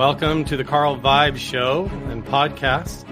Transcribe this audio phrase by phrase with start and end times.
[0.00, 3.04] welcome to the Carl Vibe Show and podcast.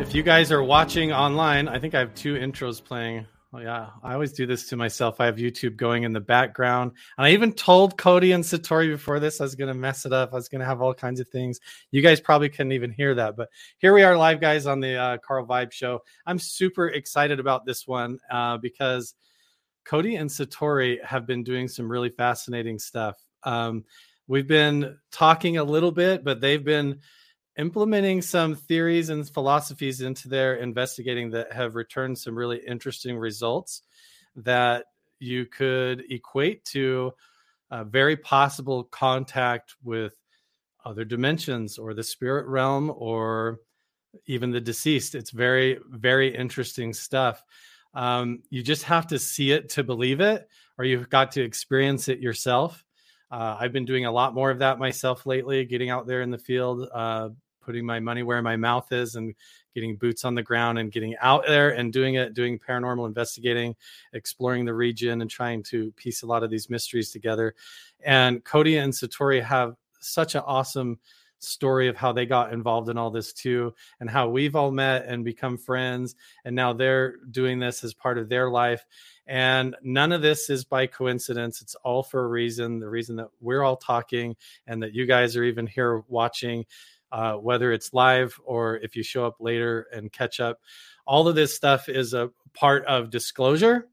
[0.00, 3.26] If you guys are watching online, I think I have two intros playing.
[3.52, 5.20] Oh, yeah, I always do this to myself.
[5.20, 6.92] I have YouTube going in the background.
[7.18, 10.12] And I even told Cody and Satori before this I was going to mess it
[10.14, 10.32] up.
[10.32, 11.60] I was going to have all kinds of things.
[11.90, 13.36] You guys probably couldn't even hear that.
[13.36, 16.00] But here we are live, guys, on the uh, Carl Vibe Show.
[16.24, 19.14] I'm super excited about this one uh, because
[19.84, 23.22] Cody and Satori have been doing some really fascinating stuff.
[23.42, 23.84] Um,
[24.28, 27.00] we've been talking a little bit, but they've been
[27.56, 33.82] implementing some theories and philosophies into their investigating that have returned some really interesting results
[34.36, 34.84] that
[35.18, 37.12] you could equate to
[37.70, 40.14] a very possible contact with
[40.84, 43.58] other dimensions or the spirit realm or
[44.26, 45.14] even the deceased.
[45.14, 47.42] It's very, very interesting stuff.
[47.94, 52.08] Um, you just have to see it to believe it, or you've got to experience
[52.08, 52.84] it yourself.
[53.30, 56.30] Uh, I've been doing a lot more of that myself lately, getting out there in
[56.30, 59.34] the field, uh, putting my money where my mouth is and
[59.74, 63.76] getting boots on the ground and getting out there and doing it, doing paranormal investigating,
[64.14, 67.54] exploring the region and trying to piece a lot of these mysteries together.
[68.02, 70.98] And Cody and Satori have such an awesome
[71.40, 75.06] story of how they got involved in all this too and how we've all met
[75.06, 76.14] and become friends
[76.44, 78.84] and now they're doing this as part of their life
[79.26, 83.28] and none of this is by coincidence it's all for a reason the reason that
[83.40, 84.34] we're all talking
[84.66, 86.64] and that you guys are even here watching
[87.10, 90.60] uh, whether it's live or if you show up later and catch up.
[91.06, 93.88] All of this stuff is a part of disclosure.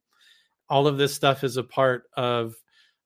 [0.69, 2.55] All of this stuff is a part of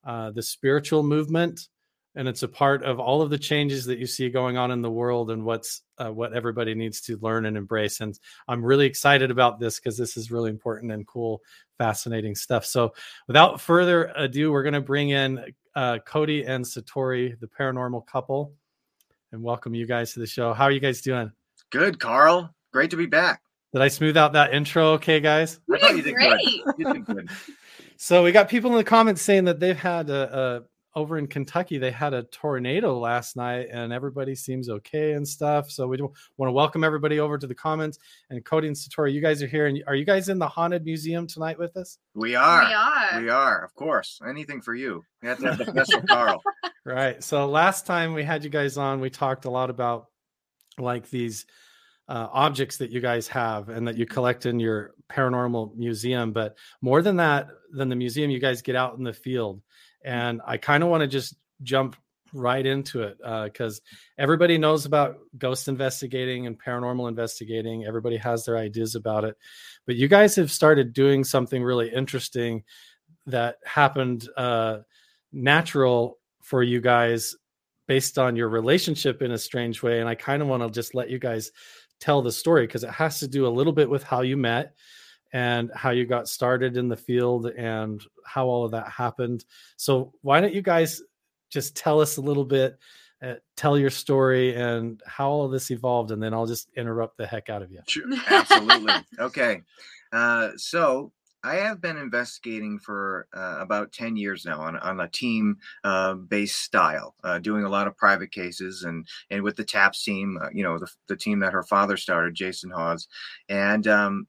[0.04, 1.68] uh, the spiritual movement,
[2.16, 4.82] and it's a part of all of the changes that you see going on in
[4.82, 8.02] the world and what's uh, what everybody needs to learn and embrace.
[8.02, 11.42] And I'm really excited about this because this is really important and cool,
[11.78, 12.66] fascinating stuff.
[12.66, 12.94] So,
[13.28, 18.54] without further ado, we're going to bring in uh, Cody and Satori, the paranormal couple
[19.32, 20.54] and welcome you guys to the show.
[20.54, 21.32] How are you guys doing?
[21.70, 22.54] Good, Carl.
[22.74, 23.42] Great to be back.
[23.74, 25.60] Did I smooth out that intro okay, guys?
[25.72, 26.64] I thought you did great.
[26.66, 26.74] good.
[26.80, 27.30] You did good.
[27.98, 30.64] so we got people in the comments saying that they've had a,
[30.96, 35.70] over in Kentucky, they had a tornado last night and everybody seems okay and stuff.
[35.70, 38.00] So we want to welcome everybody over to the comments.
[38.30, 39.68] And Cody and Satori, you guys are here.
[39.68, 42.00] And are you guys in the haunted museum tonight with us?
[42.16, 42.66] We are.
[42.66, 43.22] We are.
[43.22, 44.20] We are, of course.
[44.28, 45.04] Anything for you.
[45.22, 46.42] We have to have the special Carl.
[46.86, 47.24] Right.
[47.24, 50.08] So last time we had you guys on, we talked a lot about
[50.80, 51.46] like these
[52.08, 56.32] uh, objects that you guys have and that you collect in your paranormal museum.
[56.32, 59.62] But more than that, than the museum, you guys get out in the field
[60.04, 61.96] and I kind of want to just jump
[62.34, 67.86] right into it because uh, everybody knows about ghost investigating and paranormal investigating.
[67.86, 69.36] Everybody has their ideas about it,
[69.86, 72.64] but you guys have started doing something really interesting
[73.26, 74.80] that happened uh,
[75.32, 77.36] natural for you guys
[77.88, 80.00] based on your relationship in a strange way.
[80.00, 81.52] And I kind of want to just let you guys
[82.00, 84.74] tell the story because it has to do a little bit with how you met
[85.34, 89.46] and how you got started in the field and how all of that happened.
[89.78, 91.02] So, why don't you guys
[91.50, 92.78] just tell us a little bit,
[93.22, 97.18] uh, tell your story and how all of this evolved, and then I'll just interrupt
[97.18, 97.82] the heck out of you.
[97.88, 98.94] Sure, absolutely.
[99.20, 99.62] okay.
[100.12, 101.12] Uh, so,
[101.44, 106.16] I have been investigating for uh, about 10 years now on, on a team uh,
[106.16, 110.38] based style, uh, doing a lot of private cases and, and with the TAPS team,
[110.42, 113.08] uh, you know, the, the team that her father started, Jason Hawes.
[113.48, 114.28] And um,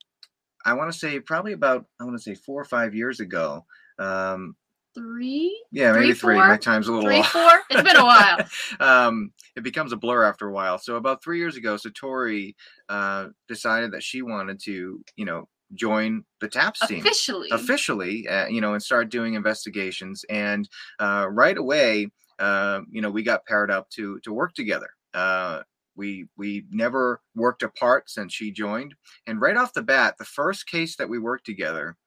[0.64, 3.64] I want to say probably about I want to say four or five years ago.
[3.98, 4.56] Um,
[4.94, 5.64] three.
[5.70, 6.36] Yeah, maybe three.
[6.36, 7.08] My time's a little.
[7.08, 7.50] Three, four.
[7.70, 8.38] It's been a while.
[8.80, 10.78] um, it becomes a blur after a while.
[10.78, 12.54] So about three years ago, Satori
[12.88, 17.48] uh, decided that she wanted to, you know, join the TAPS team officially.
[17.52, 20.24] Officially, uh, you know, and start doing investigations.
[20.28, 20.68] And
[20.98, 22.08] uh, right away,
[22.38, 24.90] uh, you know, we got paired up to to work together.
[25.14, 25.62] Uh,
[26.00, 28.94] we we never worked apart since she joined.
[29.26, 31.98] And right off the bat, the first case that we worked together,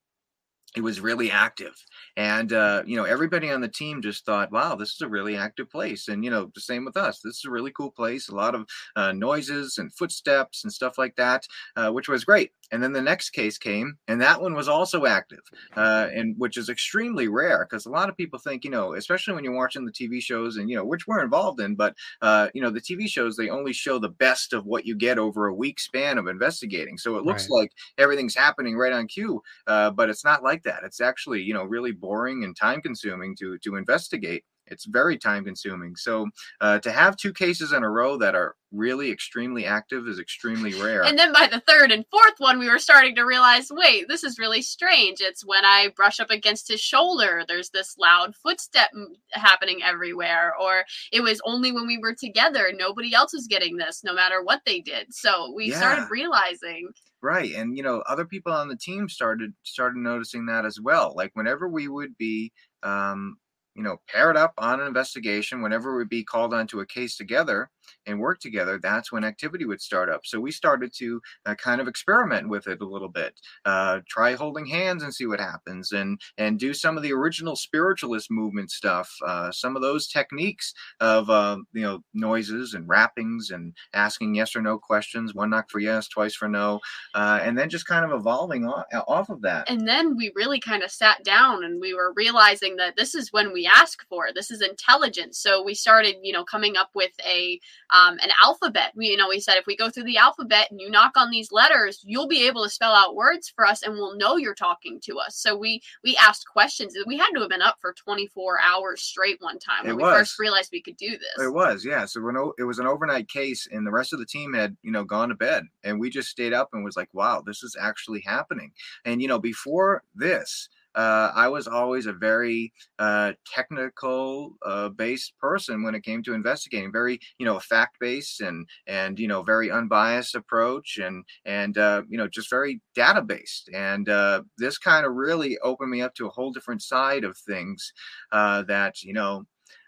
[0.75, 1.73] it was really active.
[2.17, 5.35] And uh, you know everybody on the team just thought wow this is a really
[5.35, 6.07] active place.
[6.07, 7.19] And you know the same with us.
[7.19, 10.97] This is a really cool place a lot of uh, noises and footsteps and stuff
[10.97, 12.51] like that uh, which was great.
[12.71, 15.41] And then the next case came and that one was also active
[15.75, 19.35] uh, and which is extremely rare because a lot of people think you know especially
[19.35, 21.93] when you're watching the tv shows and you know which we're involved in but
[22.23, 25.19] uh, you know the tv shows they only show the best of what you get
[25.19, 26.97] over a week span of investigating.
[26.97, 27.61] So it looks right.
[27.61, 31.53] like everything's happening right on cue uh, but it's not like that it's actually you
[31.53, 35.95] know really boring and time consuming to to investigate it's very time consuming.
[35.95, 36.29] So
[36.61, 40.73] uh, to have two cases in a row that are really extremely active is extremely
[40.73, 41.03] rare.
[41.03, 44.23] And then by the third and fourth one, we were starting to realize, wait, this
[44.23, 45.19] is really strange.
[45.21, 48.89] It's when I brush up against his shoulder, there's this loud footstep
[49.31, 50.53] happening everywhere.
[50.59, 54.41] Or it was only when we were together, nobody else was getting this, no matter
[54.41, 55.13] what they did.
[55.13, 55.77] So we Yeah.
[55.77, 56.89] started realizing,
[57.23, 61.13] right and you know other people on the team started started noticing that as well
[61.15, 62.51] like whenever we would be
[62.83, 63.37] um
[63.75, 67.69] you know paired up on an investigation whenever we'd be called onto a case together
[68.05, 70.21] and work together that's when activity would start up.
[70.25, 73.33] So we started to uh, kind of experiment with it a little bit
[73.65, 77.55] uh, try holding hands and see what happens and and do some of the original
[77.55, 83.51] spiritualist movement stuff uh, some of those techniques of uh, you know noises and rappings
[83.51, 86.79] and asking yes or no questions one knock for yes twice for no
[87.15, 89.69] uh, and then just kind of evolving off, off of that.
[89.69, 93.31] and then we really kind of sat down and we were realizing that this is
[93.31, 95.39] when we ask for this is intelligence.
[95.39, 97.59] So we started you know coming up with a
[97.89, 98.91] um, an alphabet.
[98.95, 101.31] We you know we said if we go through the alphabet and you knock on
[101.31, 104.55] these letters you'll be able to spell out words for us and we'll know you're
[104.55, 105.35] talking to us.
[105.35, 106.95] So we we asked questions.
[107.05, 110.39] We had to have been up for 24 hours straight one time when we first
[110.39, 111.45] realized we could do this.
[111.45, 112.05] It was, yeah.
[112.05, 114.75] So when o- it was an overnight case, and the rest of the team had,
[114.81, 117.63] you know, gone to bed, and we just stayed up and was like, "Wow, this
[117.63, 118.71] is actually happening."
[119.05, 125.33] And you know, before this, uh, I was always a very uh, technical uh, based
[125.39, 129.43] person when it came to investigating, very, you know, fact based and and you know,
[129.43, 133.69] very unbiased approach, and and uh, you know, just very data based.
[133.73, 137.37] And uh, this kind of really opened me up to a whole different side of
[137.37, 137.91] things
[138.31, 139.45] uh, that you know.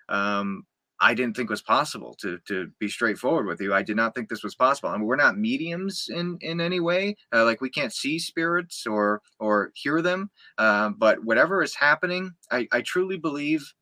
[0.08, 0.66] Um,
[1.02, 3.74] I didn't think was possible to to be straightforward with you.
[3.74, 4.90] I did not think this was possible.
[4.90, 7.16] I mean, we're not mediums in in any way.
[7.34, 10.30] Uh, like we can't see spirits or or hear them.
[10.58, 13.74] Uh, but whatever is happening, I I truly believe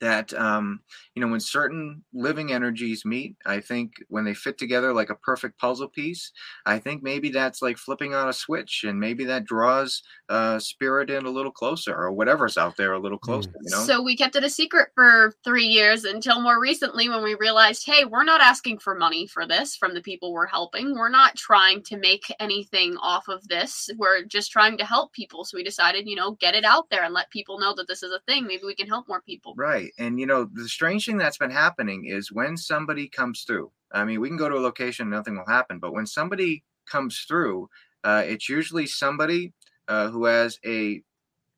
[0.00, 0.80] that um,
[1.14, 5.14] you know when certain living energies meet i think when they fit together like a
[5.16, 6.32] perfect puzzle piece
[6.66, 11.10] i think maybe that's like flipping on a switch and maybe that draws uh, spirit
[11.10, 14.16] in a little closer or whatever's out there a little closer you know So we
[14.16, 18.24] kept it a secret for three years until more recently when we realized, hey, we're
[18.24, 20.94] not asking for money for this from the people we're helping.
[20.94, 23.90] We're not trying to make anything off of this.
[23.96, 25.44] We're just trying to help people.
[25.44, 28.02] So we decided, you know, get it out there and let people know that this
[28.02, 28.46] is a thing.
[28.46, 29.54] Maybe we can help more people.
[29.56, 29.83] Right.
[29.98, 33.72] And you know, the strange thing that's been happening is when somebody comes through.
[33.92, 37.20] I mean, we can go to a location, nothing will happen, but when somebody comes
[37.28, 37.68] through,
[38.02, 39.52] uh, it's usually somebody
[39.88, 41.02] uh, who has a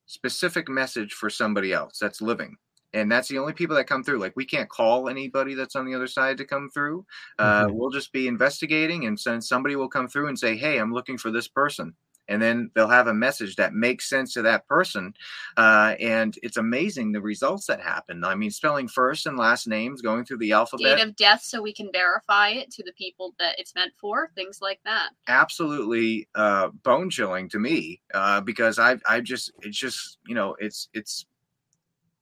[0.06, 2.56] specific message for somebody else that's living.
[2.92, 4.18] And that's the only people that come through.
[4.20, 7.04] Like we can't call anybody that's on the other side to come through.
[7.38, 7.70] Uh, Mhm.
[7.70, 11.18] We'll just be investigating, and then somebody will come through and say, "Hey, I'm looking
[11.18, 11.96] for this person."
[12.28, 15.14] And then they'll have a message that makes sense to that person,
[15.56, 18.24] uh, and it's amazing the results that happen.
[18.24, 21.62] I mean, spelling first and last names, going through the alphabet, Date of death so
[21.62, 25.10] we can verify it to the people that it's meant for, things like that.
[25.28, 30.56] absolutely uh, bone chilling to me uh, because I I just it's just you know
[30.58, 31.26] it's it's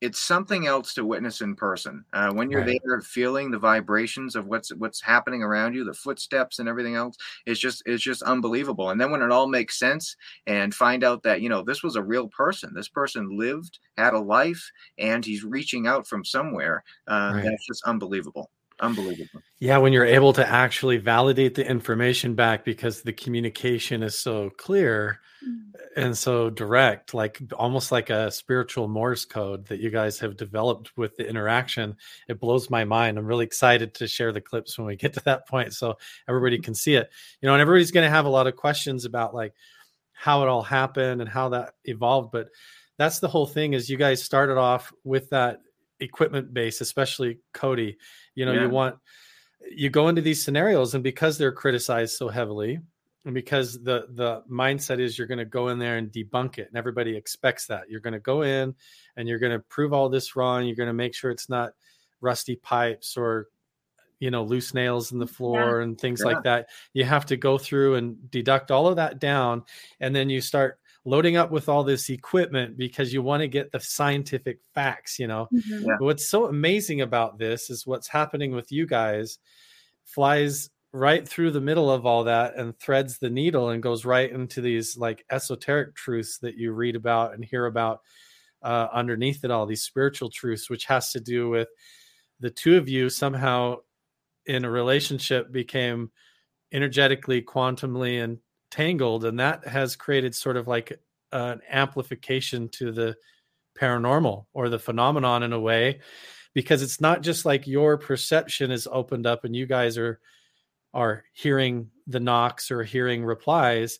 [0.04, 2.78] it's something else to witness in person uh, when you're Right.
[2.82, 7.16] there feeling the vibrations of what's what's happening around you the footsteps and everything else
[7.46, 11.22] it's just it's just unbelievable and then when it all makes sense and find out
[11.22, 15.24] that you know this was a real person this person lived had a life and
[15.24, 17.42] he's reaching out from somewhere uh, Right.
[17.42, 18.50] that's just unbelievable
[18.80, 24.18] unbelievable Yeah, when you're able to actually validate the information back because the communication is
[24.18, 25.62] so clear mm.
[25.96, 30.96] and so direct, like almost like a spiritual Morse code that you guys have developed
[30.96, 31.96] with the interaction.
[32.28, 33.16] It blows my mind.
[33.16, 35.96] I'm really excited to share the clips when we get to that point so
[36.28, 37.10] everybody can see it.
[37.40, 39.54] You know, and everybody's going to have a lot of questions about like
[40.12, 42.48] how it all happened and how that evolved, but
[42.96, 45.60] that's the whole thing is you guys started off with that
[46.00, 47.96] equipment base, especially Cody.
[48.34, 48.62] You know, Yeah.
[48.62, 48.96] you want
[49.70, 52.78] you go into these scenarios and because they're criticized so heavily
[53.24, 56.68] and because the the mindset is you're going to go in there and debunk it
[56.68, 58.74] and everybody expects that you're going to go in
[59.16, 61.72] and you're going to prove all this wrong you're going to make sure it's not
[62.20, 63.48] rusty pipes or
[64.18, 66.32] you know loose nails in the floor and things Yeah.
[66.34, 69.62] like that you have to go through and deduct all of that down
[70.00, 73.70] and then you start loading up with all this equipment because you want to get
[73.72, 75.96] the scientific facts you know Yeah.
[75.98, 79.38] What's so amazing about this is what's happening with you guys
[80.04, 84.30] flies right through the middle of all that and threads the needle and goes right
[84.30, 88.00] into these like esoteric truths that you read about and hear about
[88.62, 91.68] uh, underneath it all these spiritual truths which has to do with
[92.38, 93.76] the two of you somehow
[94.46, 96.10] in a relationship became
[96.72, 98.22] energetically quantumly
[98.74, 100.98] entangled and that has created sort of like
[101.32, 103.16] an amplification to the
[103.78, 106.00] paranormal or the phenomenon in a way
[106.54, 110.20] because it's not just like your perception is opened up and you guys are
[110.92, 113.98] are hearing the knocks or hearing replies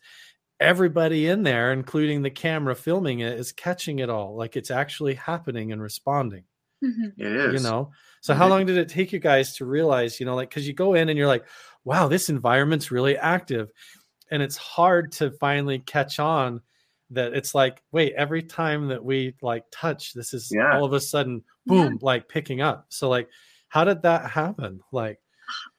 [0.61, 5.15] everybody in there including the camera filming it is catching it all like it's actually
[5.15, 6.45] happening and responding
[6.83, 7.13] Mhm.
[7.19, 7.55] It is.
[7.55, 7.91] you know
[8.21, 8.51] so how Mhm.
[8.51, 11.09] long did it take you guys to realize you know like because you go in
[11.09, 11.47] and you're like
[11.85, 13.71] wow this environment's really active
[14.31, 16.61] and it's hard to finally catch on
[17.11, 20.75] that it's like wait every time that we like touch this is Yeah.
[20.77, 21.85] all of a sudden Yeah.
[21.89, 23.29] boom like picking up so like
[23.69, 25.19] how did that happen like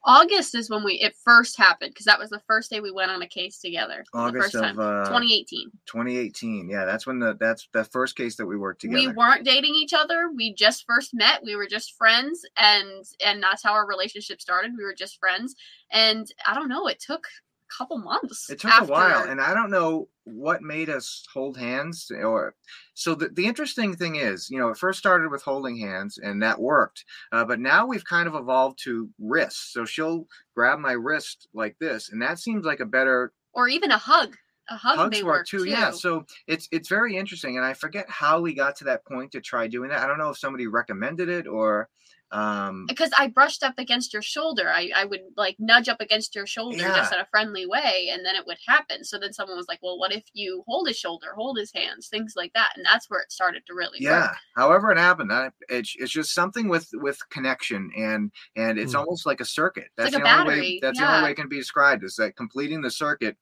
[0.04, 3.10] August is when we it first happened because that was the first day we went
[3.10, 4.04] on a case together.
[4.12, 4.78] for the August first time.
[4.78, 5.72] of uh, 2018.
[5.88, 6.70] 2018.
[6.70, 9.00] Yeah, that's when the that's the first case that we worked together.
[9.00, 10.30] We weren't dating each other.
[10.36, 11.42] We just first met.
[11.44, 14.74] We were just friends, and and that's how our relationship started.
[14.78, 15.56] We were just friends,
[15.92, 16.86] and I don't know.
[16.88, 17.30] It took a
[17.78, 18.50] couple months.
[18.50, 22.12] It took a while, and I don't know what made us hold hands.
[22.12, 22.56] Or
[22.94, 26.42] so the, the interesting thing is, you know, it first started with holding hands, and
[26.42, 27.06] that worked.
[27.32, 29.74] Uh, but now we've kind of evolved to wrists.
[29.74, 33.92] So she'll grab my wrist like this, and that seems like a better or even
[33.92, 34.36] a hug.
[34.68, 35.66] A hug hugs may work work too.
[35.66, 39.32] Yeah, so it's it's very interesting, and I forget how we got to that point
[39.34, 40.00] to try doing that.
[40.00, 41.90] I don't know if somebody recommended it or.
[42.32, 44.70] Um, because I brushed up against your shoulder.
[44.70, 48.24] I, I would like nudge up against your shoulder just in a friendly way, and
[48.26, 49.04] then it would happen.
[49.04, 52.08] So then someone was like, "Well, what if you hold his shoulder, hold his hands,
[52.10, 54.36] things like that?" And that's where it started to really yeah work.
[54.56, 58.96] however it happened I, it's, it's just something with with connection and and it's Hmm.
[58.96, 61.32] almost like a circuit that's like the a only way battery, that's the only way
[61.32, 63.38] it can be described is that completing the circuit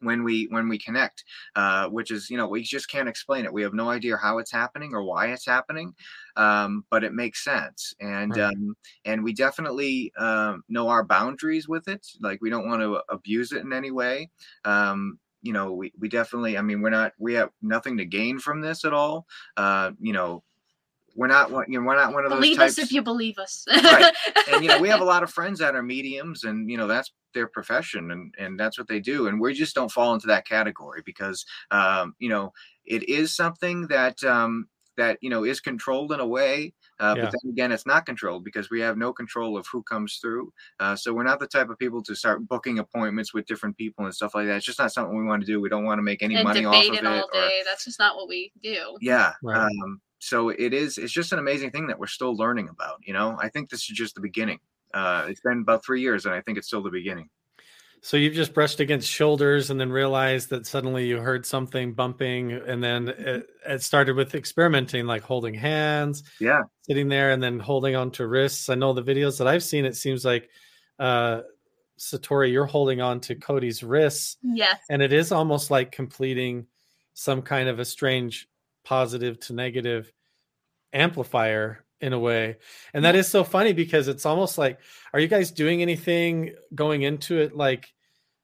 [0.00, 1.24] when we when we connect
[1.56, 3.52] uh which is you know we just can't explain it.
[3.52, 5.94] We have no idea how it's happening or why it's happening
[6.36, 7.94] um but it makes sense.
[8.00, 8.38] And Right.
[8.38, 12.06] um and we definitely um know our boundaries with it.
[12.20, 14.30] Like we don't want to abuse it in any way.
[14.64, 18.38] Um you know we, we definitely i mean we're not we have nothing to gain
[18.38, 19.26] from this at all.
[19.56, 20.42] Uh you know
[21.16, 23.02] we're not one you know we're not one of those Believe types us if you
[23.02, 23.64] believe us.
[23.68, 24.12] Right.
[24.52, 26.86] and you know we have a lot of friends that are mediums and you know
[26.86, 30.26] that's their profession and and that's what they do and we just don't fall into
[30.28, 32.52] that category because um you know
[32.84, 37.24] it is something that um that you know is controlled in a way uh, Yeah.
[37.24, 40.50] but then again it's not controlled because we have no control of who comes through
[40.80, 44.06] uh, so we're not the type of people to start booking appointments with different people
[44.06, 45.98] and stuff like that it's just not something we want to do we don't want
[45.98, 47.62] to make any and money off of it it all or- day.
[47.66, 48.96] That's just not what we do.
[49.02, 49.58] yeah Right.
[49.60, 53.12] um so it is it's just an amazing thing that we're still learning about you
[53.12, 54.58] know i think this is just the beginning
[54.94, 57.28] uh it's been about three years and i think it's still the beginning
[58.02, 62.52] So you've just brushed against shoulders and then realized that suddenly you heard something bumping,
[62.52, 67.58] and then it, it started with experimenting, like holding hands, yeah sitting there, and then
[67.58, 68.68] holding on to wrists.
[68.68, 70.48] I know the videos that I've seen, it seems like
[71.00, 71.40] uh,
[71.98, 74.78] Satori, you're holding on to Cody's wrists, Yes.
[74.88, 76.66] and it is almost like completing
[77.14, 78.46] some kind of a strange
[78.86, 80.12] positive to negative
[80.92, 82.58] amplifier in a way.
[82.94, 84.80] And that is so funny because it's almost like,
[85.12, 87.92] are you guys doing anything going into it like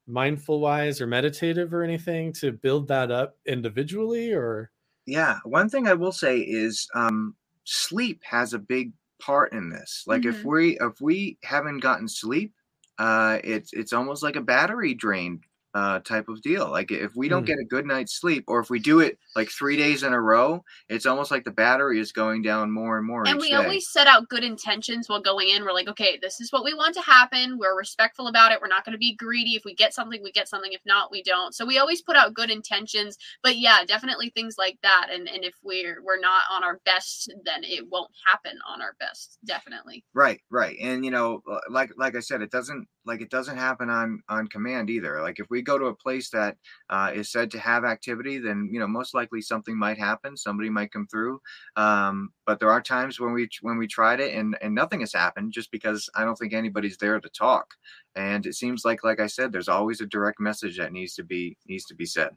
[0.07, 4.71] mindful wise or meditative or anything to build that up individually or?
[5.05, 7.35] yeah one thing i will say is um
[7.65, 10.45] sleep has a big part in this like if Mhm.
[10.45, 12.53] we if we haven't gotten sleep
[12.99, 15.41] uh it's it's almost like a battery drain
[15.75, 17.47] uh type of deal like if we don't Hmm.
[17.47, 20.21] get a good night's sleep or if we do it like three days in a
[20.21, 23.55] row it's almost like the battery is going down more and more And we day.
[23.55, 25.63] always set out good intentions while going in.
[25.63, 27.57] We're like, okay, this is what we want to happen.
[27.57, 28.59] We're respectful about it.
[28.61, 29.55] We're not going to be greedy.
[29.55, 30.71] If we get something, we get something.
[30.73, 31.55] If not, we don't.
[31.55, 33.17] So we always put out good intentions.
[33.41, 35.07] But yeah, definitely things like that.
[35.11, 38.95] And and if we're we're not on our best, then it won't happen on our
[38.99, 39.39] best.
[39.45, 40.03] Definitely.
[40.13, 43.57] right right and you know uh, like like i said it doesn't like it doesn't
[43.57, 45.21] happen on on command either.
[45.21, 46.57] Like if we go to a place that
[46.89, 50.69] uh, is said to have activity then you know most likely something might happen somebody
[50.69, 51.41] might come through
[51.75, 55.13] um, but there are times when we when we tried it and and nothing has
[55.13, 57.73] happened just because i don't think anybody's there to talk.
[58.15, 61.23] And it seems like like i said there's always a direct message that needs to
[61.23, 62.31] be needs to be said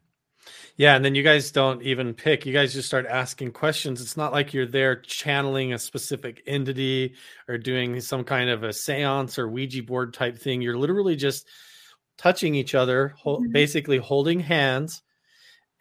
[0.76, 2.44] Yeah, and then you guys don't even pick.
[2.46, 4.00] You guys just start asking questions.
[4.00, 7.14] It's not like you're there channeling a specific entity
[7.48, 10.60] or doing some kind of a seance or Ouija board type thing.
[10.62, 11.46] You're literally just
[12.18, 13.52] touching each other, Mhm.
[13.52, 15.02] basically holding hands,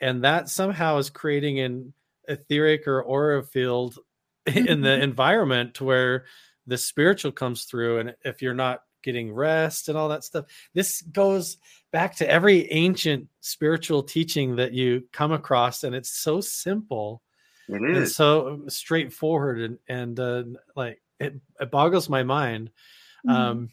[0.01, 1.93] and that somehow is creating an
[2.27, 3.97] etheric or aura field
[4.45, 6.25] in the environment to where
[6.67, 7.99] the spiritual comes through.
[7.99, 11.57] And if you're not getting rest and all that stuff, this goes
[11.91, 17.21] back to every ancient spiritual teaching that you come across, and it's so simple
[17.69, 20.43] it and so straightforward, and and uh,
[20.75, 22.71] like it, it boggles my mind.
[23.27, 23.69] Um,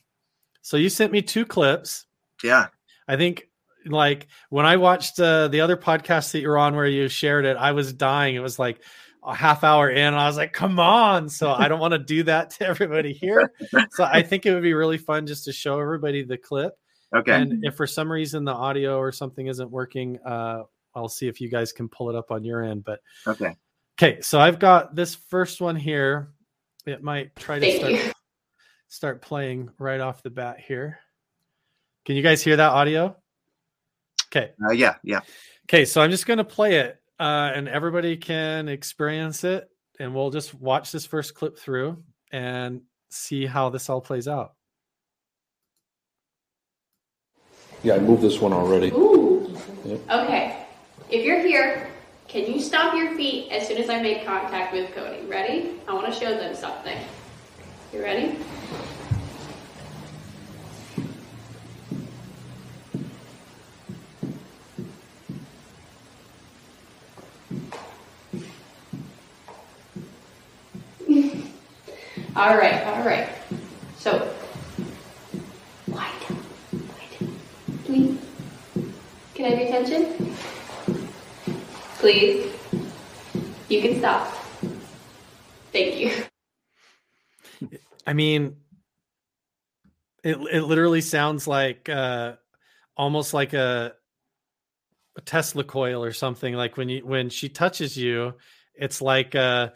[0.62, 2.06] so you sent me two clips.
[2.42, 2.68] yeah
[3.06, 3.48] I think
[3.86, 7.56] like when I watched uh, the other podcast that you're on where you shared it,
[7.56, 8.34] I was dying.
[8.34, 8.80] It was like,
[9.24, 11.28] a half hour in and I was like, come on.
[11.28, 13.52] So I don't want to do that to everybody here.
[13.92, 16.74] So I think it would be really fun just to show everybody the clip.
[17.14, 17.32] Okay.
[17.32, 20.62] And if for some reason the audio or something isn't working, uh,
[20.94, 22.84] I'll see if you guys can pull it up on your end.
[22.84, 23.56] But okay.
[23.98, 26.32] Okay, so I've got this first one here.
[26.86, 28.12] It might try to Thank start, you.
[28.88, 30.98] start playing right off the bat here.
[32.04, 33.16] Can you guys hear that audio?
[34.28, 34.52] Okay.
[34.64, 34.94] Uh, yeah.
[35.04, 35.20] Yeah.
[35.66, 39.68] Okay, so I'm just going to play it uh, and everybody can experience it.
[40.00, 42.02] And we'll just watch this first clip through
[42.32, 44.54] and see how this all plays out.
[47.84, 48.88] Yeah, I moved this one already.
[48.88, 49.56] Ooh.
[49.84, 50.00] Yep.
[50.10, 50.66] Okay.
[51.10, 51.88] If you're here,
[52.26, 55.24] can you stop your feet as soon as I make contact with Cody?
[55.26, 55.80] Ready?
[55.86, 56.98] I want to show them something.
[57.92, 58.36] You ready?
[72.42, 73.28] All right, all right.
[73.98, 74.34] So,
[75.86, 76.44] lie down,
[77.84, 78.18] please.
[79.34, 80.34] Can I have your attention?
[81.98, 82.52] Please.
[83.68, 84.26] You can stop.
[85.72, 86.10] Thank you.
[88.08, 88.56] I mean,
[90.24, 92.32] it it literally sounds like uh,
[92.96, 93.92] almost like a,
[95.16, 96.54] a Tesla coil or something.
[96.54, 98.34] Like when you when she touches you,
[98.74, 99.68] it's like uh,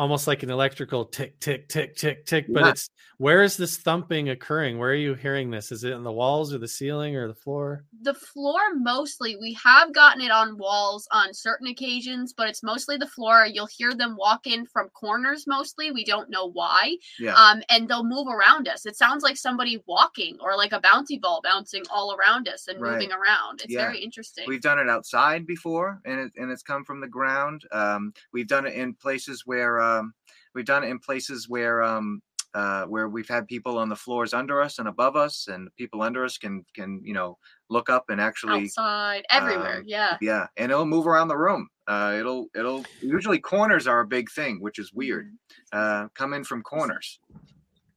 [0.00, 2.46] almost like an electrical tick tick tick tick tick.
[2.48, 2.70] But Yeah.
[2.70, 2.88] it's
[3.18, 4.78] where is this thumping occurring?
[4.78, 5.70] Where are you hearing this?
[5.70, 7.84] Is it in the walls or the ceiling or the floor?
[8.02, 12.96] the floor mostly we have gotten it on walls on certain occasions but it's mostly
[12.96, 17.34] the floor you'll hear them walk in from corners mostly we don't know why Yeah.
[17.34, 21.20] um and they'll move around us it sounds like somebody walking or like a bouncy
[21.20, 22.92] ball bouncing all around us and Right.
[22.92, 23.82] moving around it's Yeah.
[23.82, 27.66] very interesting We've done it outside before, and it, and it's come from the ground.
[27.72, 30.14] Um, we've done it in places where um,
[30.54, 32.22] we've done it in places where um,
[32.54, 36.02] uh, where we've had people on the floors under us and above us, and people
[36.02, 40.46] under us can can you know look up and actually outside everywhere um, yeah yeah,
[40.56, 41.68] and it'll move around the room.
[41.86, 45.32] Uh, it'll it'll usually corners are a big thing, which is weird.
[45.72, 47.20] Uh, come in from corners.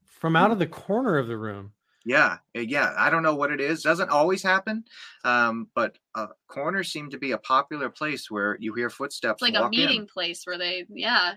[0.05, 1.73] From out of the corner of the room.
[2.05, 2.93] Yeah, uh, yeah.
[2.97, 3.81] I don't know what it is.
[3.81, 4.83] Doesn't always happen,
[5.23, 9.41] um, but uh, corners seem to be a popular place where you hear footsteps.
[9.41, 9.79] it's like a walk in.
[9.79, 11.33] meeting place where they yeah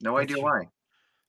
[0.00, 0.68] No idea That's why.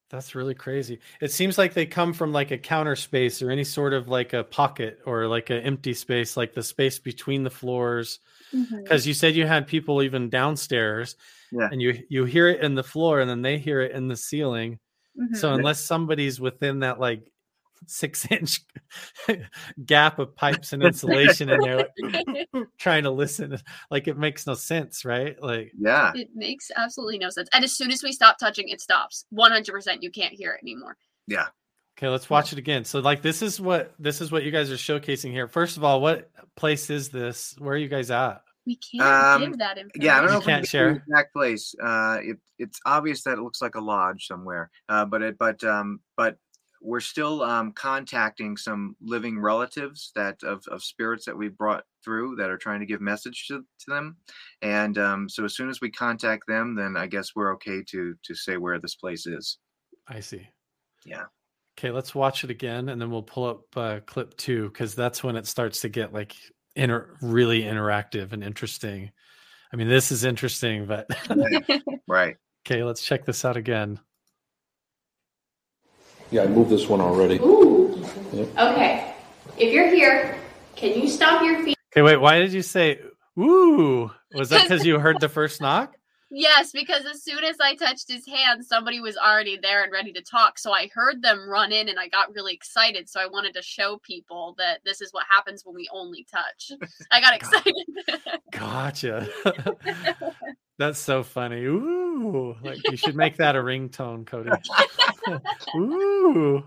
[0.09, 0.99] That's really crazy.
[1.19, 4.31] It seems like they come from like a counter space or any sort of like
[4.31, 8.19] a pocket or like an empty space, like the space between the floors.
[8.83, 11.17] Because you said you had people even downstairs,
[11.51, 11.67] Yeah.
[11.71, 14.15] and you you hear it in the floor, and then they hear it in the
[14.15, 14.79] ceiling.
[15.33, 15.55] So Mhm.
[15.55, 17.29] unless somebody's within that like
[17.85, 18.61] six inch
[19.85, 23.57] gap of pipes and insulation in there, like, trying to listen,
[23.91, 25.41] like it makes no sense, right?
[25.41, 28.81] Like Yeah, it makes absolutely no sense and as soon as we stop touching it
[28.81, 31.47] stops 100% you can't hear it anymore yeah.
[31.97, 32.85] Okay, let's watch it again.
[32.85, 35.47] So like this is what this is what you guys are showcasing here.
[35.47, 37.55] First of all, what place is this?
[37.57, 38.43] Where are you guys at?
[38.67, 40.93] we can't Um, give that information Yeah, I don't know You if can't can share?
[40.93, 41.73] the exact place.
[41.81, 45.63] Uh, it, it's obvious that it looks like a lodge somewhere, uh, but it, but
[45.63, 46.37] um, but
[46.81, 52.35] we're still um, contacting some living relatives that of, of spirits that we brought through
[52.37, 54.17] that are trying to give message to, to them,
[54.61, 58.15] and um, so as soon as we contact them, then I guess we're okay to
[58.23, 59.57] to say where this place is.
[60.07, 60.47] I see.
[61.05, 61.25] Yeah.
[61.77, 65.23] Okay, let's watch it again, and then we'll pull up uh, clip two because that's
[65.23, 66.35] when it starts to get like
[66.75, 69.11] inter- really interactive and interesting.
[69.71, 71.07] I mean, this is interesting, but
[72.07, 72.37] Right.
[72.65, 73.99] okay, let's check this out again.
[76.31, 77.37] Yeah, I moved this one already.
[77.37, 78.05] Ooh.
[78.33, 78.57] Yep.
[78.57, 79.13] Okay.
[79.57, 80.37] If you're here,
[80.75, 81.77] can you stop your feet?
[81.93, 82.99] Okay, wait, why did you say
[83.39, 84.11] "ooh"?
[84.33, 85.95] Was that because you heard the first knock?
[86.29, 90.11] Yes, because as soon as I touched his hand, somebody was already there and ready
[90.11, 90.59] to talk.
[90.59, 93.07] So I heard them run in and I got really excited.
[93.07, 96.73] So I wanted to show people that this is what happens when we only touch.
[97.11, 97.73] I got excited.
[98.51, 99.29] Gotcha.
[100.77, 101.63] That's so funny.
[101.63, 104.51] Ooh, like you should make that a ringtone, Cody.
[105.75, 106.63] Ooh.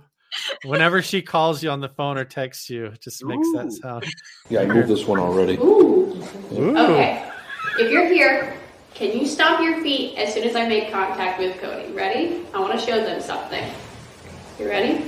[0.65, 4.05] Whenever she calls you on the phone or texts you, just makes that sound.
[4.49, 5.57] Yeah, I moved this one already.
[5.57, 6.23] Ooh.
[6.53, 6.77] Ooh.
[6.77, 7.31] Okay.
[7.79, 8.57] If you're here,
[8.95, 11.93] can you stomp your feet as soon as I make contact with Cody?
[11.93, 12.47] Ready?
[12.53, 13.65] I want to show them something.
[14.59, 15.05] You ready?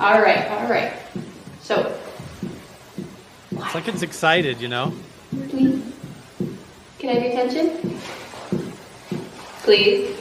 [0.00, 0.92] All right, all right.
[1.60, 1.98] So,
[3.52, 4.92] It's like it's excited, you know?
[5.48, 5.82] Please.
[6.98, 7.98] Can I have your attention?
[9.62, 10.16] Please.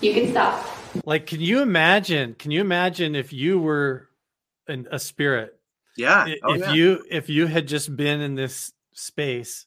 [0.00, 0.66] You can stop.
[1.04, 2.34] Like, can you imagine?
[2.34, 4.08] Can you imagine if you were
[4.68, 5.58] an, a spirit?
[5.96, 6.24] Yeah.
[6.26, 6.72] I- Oh, if yeah.
[6.72, 9.66] you if you had just been in this space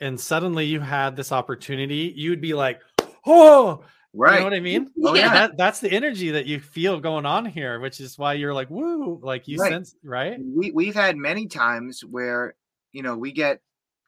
[0.00, 2.80] and suddenly you had this opportunity, you'd be like,
[3.26, 4.34] oh, right.
[4.34, 4.90] you know what I mean?
[5.04, 5.32] Oh, yeah.
[5.32, 8.70] That, that's the energy that you feel going on here, which is why you're like,
[8.70, 9.70] woo, like you Right.
[9.72, 10.38] sense, right?
[10.44, 12.54] we we've had many times where
[12.92, 13.60] you know we get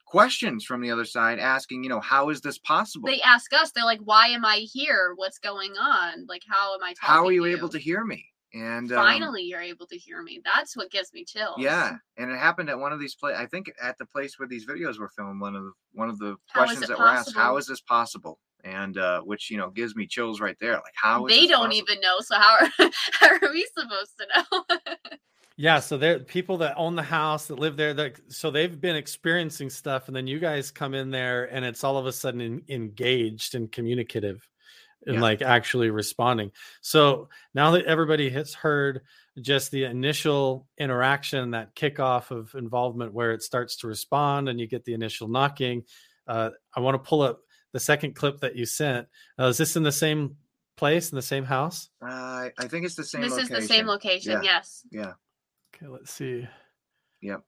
[0.06, 3.72] questions from the other side asking you know how is this possible They ask us,
[3.72, 5.12] they're like, "Why am I here?
[5.16, 6.26] What's going on?
[6.28, 8.98] Like, how am I talking how are you to able to hear me and um,
[8.98, 10.40] Finally, you're able to hear me.
[10.44, 11.56] That's what gives me chills.
[11.58, 14.46] yeah and it happened at one of these play i think at the place where
[14.46, 16.98] these videos were filmed one of the one of the How is questions it that
[16.98, 20.56] were asked How is this possible and uh which you know gives me chills right
[20.60, 21.76] there like how They this don't possible?
[21.76, 22.16] even know.
[22.20, 22.70] So how are
[23.20, 24.64] how are we supposed to know?
[25.56, 27.94] Yeah, so they're people that own the house that live there.
[27.94, 31.84] That so they've been experiencing stuff, and then you guys come in there, and it's
[31.84, 34.48] all of a sudden en- engaged and communicative,
[35.06, 35.20] and Yeah.
[35.22, 36.50] like actually responding.
[36.80, 39.02] So now that everybody has heard
[39.40, 44.66] just the initial interaction, that kickoff of involvement, where it starts to respond, and you
[44.66, 45.84] get the initial knocking.
[46.26, 47.42] Uh, I want to pull up
[47.74, 49.06] the second clip that you sent.
[49.38, 50.36] Uh, is this in the same
[50.76, 51.90] place in the same house?
[52.02, 53.56] uh, I- i think it's the same this location.
[53.56, 54.32] is the same location.
[54.32, 54.40] Yeah.
[54.42, 54.82] Yes.
[54.90, 55.12] yeah
[55.74, 56.46] Okay, let's see.
[57.20, 57.42] Yep.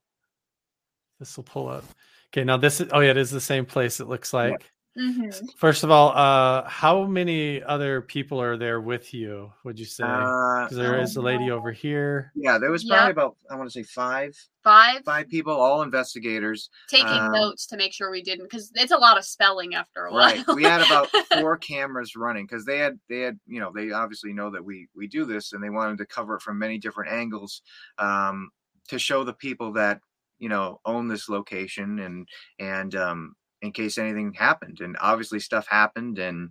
[1.21, 1.85] This will pull up.
[2.31, 4.71] Okay, now this is oh yeah, it is the same place it looks like.
[4.97, 9.85] Hmm First of all, uh how many other people are there with you, would you
[9.85, 10.05] say?
[10.05, 12.33] uh, there is a lady over here.
[12.35, 12.97] yeah there was Yeah.
[12.97, 15.03] probably about i want to say five Five.
[15.05, 18.97] five people all investigators Taking Um, notes to make sure we didn't, because it's a
[18.99, 20.23] lot of spelling after a while.
[20.27, 20.45] Right.
[20.55, 24.33] We had about four cameras running because they had they had you know they obviously
[24.33, 27.13] know that we we do this and they wanted to cover it from many different
[27.13, 27.63] angles
[27.99, 28.51] um,
[28.89, 30.01] to show the people that
[30.39, 32.29] you know own this location and
[32.59, 33.35] and um,
[33.67, 36.51] in case anything happened and obviously stuff happened and.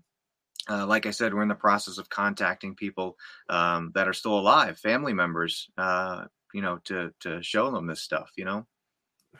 [0.68, 3.18] Uh, like I said, we're in the process of contacting people
[3.50, 6.26] um, that are still alive, family members, uh,
[6.56, 8.32] you know, to to show them this stuff.
[8.36, 8.66] You know,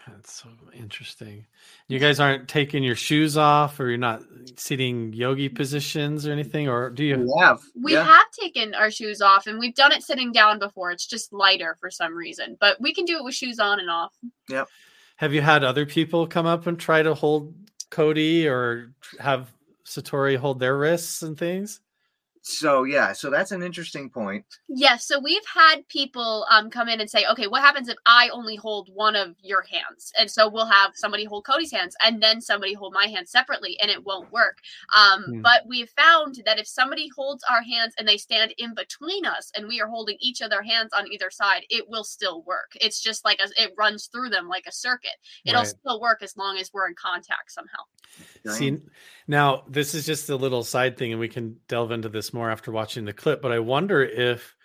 [0.08, 1.46] That's so interesting.
[1.88, 4.22] You guys aren't taking your shoes off or you're not
[4.56, 7.18] sitting yogi positions or anything, or do you?
[7.18, 8.04] we have, We yeah.
[8.04, 10.92] have taken our shoes off and we've done it sitting down before.
[10.92, 13.90] It's just lighter for some reason, but we can do it with shoes on and
[13.90, 14.14] off.
[15.18, 17.54] Have you had other people come up and try to hold
[17.90, 19.52] Cody or have
[19.86, 21.80] Satori hold their wrists and things?
[22.48, 24.46] So yeah, so that's an interesting point.
[24.68, 28.30] Yes, so we've had people um come in and say, "Okay, what happens if I
[28.30, 32.22] only hold one of your hands?" And so we'll have somebody hold Cody's hands and
[32.22, 34.60] then somebody hold my hands separately, and it won't work.
[34.96, 35.42] Um, Hmm.
[35.42, 39.52] But we've found that if somebody holds our hands and they stand in between us,
[39.56, 42.74] and we are holding each other hands on either side, it will still work.
[42.80, 45.16] It's just like a, it runs through them like a circuit.
[45.46, 45.68] It'll Right.
[45.68, 47.80] still work as long as we're in contact somehow.
[48.48, 48.78] See,
[49.28, 52.52] now this is just a little side thing, and we can delve into this more
[52.52, 53.42] after watching the clip.
[53.42, 54.56] But I wonder if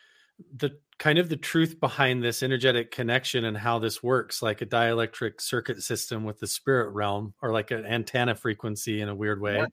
[0.56, 4.66] the kind of the truth behind this energetic connection and how this works, like a
[4.66, 9.40] dielectric circuit system with the spirit realm, or like an antenna frequency in a weird
[9.40, 9.56] way.
[9.56, 9.66] Yeah.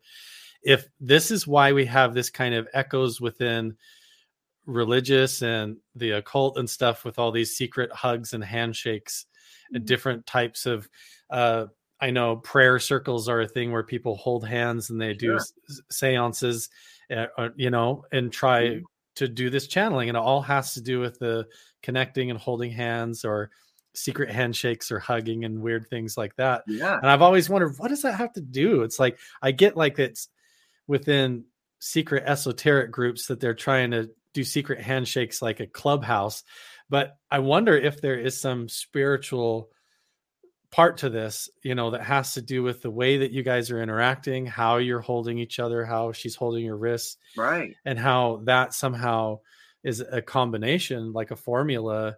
[0.63, 3.75] If this is why we have this kind of echoes within
[4.65, 9.25] religious and the occult and stuff with all these secret hugs and handshakes
[9.73, 9.87] and Mhm.
[9.87, 10.89] different types of
[11.29, 11.67] uh
[11.99, 15.35] I know prayer circles are a thing where people hold hands and they do Sure.
[15.37, 16.69] s- seances,
[17.11, 18.83] uh, uh, you know, and try Mhm.
[19.15, 20.09] to do this channeling.
[20.09, 21.47] And it all has to do with the
[21.81, 23.49] connecting and holding hands or
[23.95, 26.63] secret handshakes or hugging and weird things like that.
[26.67, 26.97] Yeah.
[27.01, 28.83] And I've always wondered, what does that have to do?
[28.83, 30.29] It's like, I get like it's
[30.85, 31.45] within
[31.79, 36.43] secret esoteric groups that they're trying to do secret handshakes like a clubhouse.
[36.89, 39.71] But I wonder if there is some spiritual
[40.71, 43.71] part to this, you know, that has to do with the way that you guys
[43.71, 47.73] are interacting, how you're holding each other, how she's holding your wrists, Right.
[47.85, 49.39] and how that somehow
[49.83, 52.17] is a combination, like a formula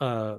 [0.00, 0.38] uh, uh,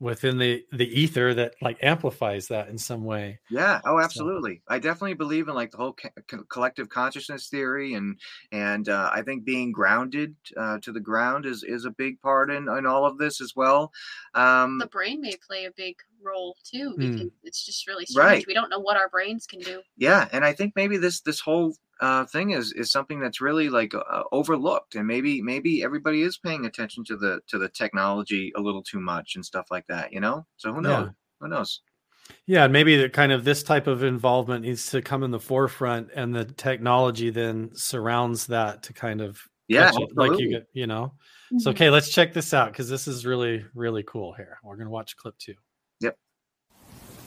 [0.00, 3.38] within the the ether that like amplifies that in some way.
[3.48, 3.80] Yeah.
[3.86, 4.60] Oh, So- absolutely.
[4.68, 8.18] I definitely believe in like the whole co- co- collective consciousness theory, and
[8.52, 12.50] and uh, I think being grounded uh, to the ground is is a big part
[12.50, 13.92] in in all of this as well.
[14.34, 17.00] Um, The brain may play a big role too Hmm.
[17.00, 18.26] because it's just really strange.
[18.28, 18.44] Right.
[18.46, 19.82] We don't know what our brains can do.
[19.96, 23.68] yeah, and I think maybe this this whole uh, thing is is something that's really
[23.68, 28.52] like uh, overlooked, and maybe maybe everybody is paying attention to the to the technology
[28.56, 30.12] a little too much and stuff like that.
[30.12, 30.46] You know.
[30.56, 31.06] So who knows?
[31.06, 31.10] Yeah.
[31.40, 31.80] Who knows?
[32.46, 36.08] Yeah, maybe the kind of this type of involvement needs to come in the forefront,
[36.14, 39.90] and the technology then surrounds that to kind of Yeah.
[39.94, 41.12] it, like you get, you know.
[41.46, 41.58] Mm-hmm.
[41.58, 44.32] So okay, let's check this out because this is really really cool.
[44.32, 45.54] Here, we're gonna watch clip two.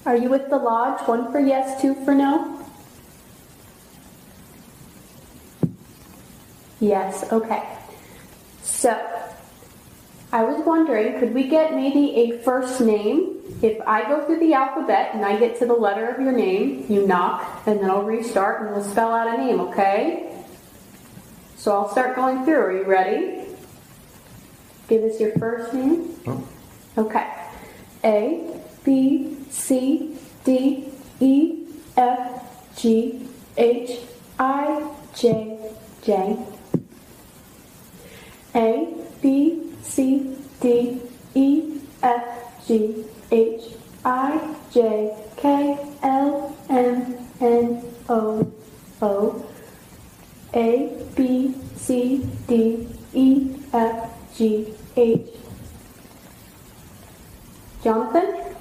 [0.07, 1.05] Are you with the lodge?
[1.05, 2.65] One for yes, two for no.
[6.79, 7.77] Yes, okay.
[8.63, 8.95] So,
[10.31, 13.35] I was wondering, could we get maybe a first name?
[13.61, 16.85] If I go through the alphabet and I get to the letter of your name,
[16.87, 20.41] you knock, and then I'll restart and we'll spell out a name, okay?
[21.57, 22.61] So I'll start going through.
[22.61, 23.43] Are you ready?
[24.87, 26.17] Give us your first name.
[26.25, 26.47] Oh.
[26.97, 27.27] Okay.
[28.05, 30.85] A, B, C, D,
[31.19, 32.41] E, F,
[32.75, 33.99] G, H,
[34.39, 35.57] I, J,
[36.03, 36.37] J.
[38.55, 38.87] A,
[39.21, 41.01] B, C, D,
[41.35, 42.23] E, F,
[42.67, 43.61] G, H,
[44.05, 48.51] I, J, K, L, M, N, O,
[49.01, 49.45] O.
[50.53, 55.29] A, B, C, D, E, F, G, H.
[57.83, 58.56] Jonathan?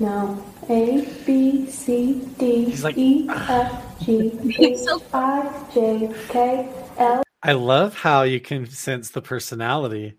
[0.00, 0.44] No.
[0.70, 7.22] A, B, C, D, like, E, F, G, H, so- I, J, K, L.
[7.42, 10.14] I love how you can sense the personality.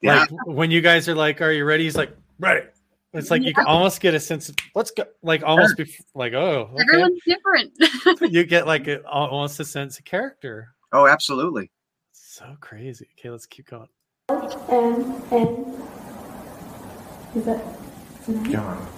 [0.00, 0.20] Yeah.
[0.20, 2.66] Like when you guys are like, "Are you ready?" He's like, "Ready."
[3.12, 6.32] It's like you can almost get a sense of let's go, like almost be like,
[6.32, 7.72] "Oh, okay." Everyone's different.
[8.32, 10.74] you get like a, almost a sense of character.
[10.92, 11.70] Oh, absolutely.
[12.12, 13.06] So crazy.
[13.18, 13.88] Okay, let's keep going.
[14.30, 15.82] M, N.
[17.36, 17.64] Is that
[18.28, 18.50] it?
[18.50, 18.88] John.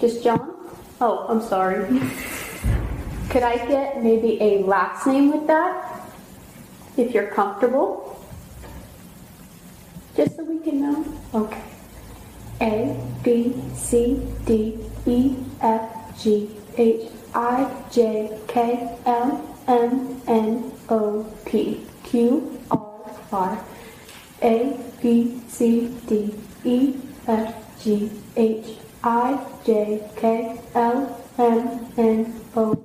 [0.00, 0.54] Just John?
[1.00, 1.86] Oh, I'm sorry.
[3.30, 6.08] Could I get maybe a last name with that?
[6.96, 8.20] If you're comfortable?
[10.16, 11.04] Just so we can know?
[11.34, 11.62] Okay.
[12.60, 21.26] A, B, C, D, E, F, G, H, I, J, K, L, M, N, O,
[21.44, 23.64] P, Q, R, R.
[24.42, 26.94] A, B, C, D, E,
[27.26, 28.66] F, G, H,
[29.06, 32.84] I, J, K, L, M, N, O.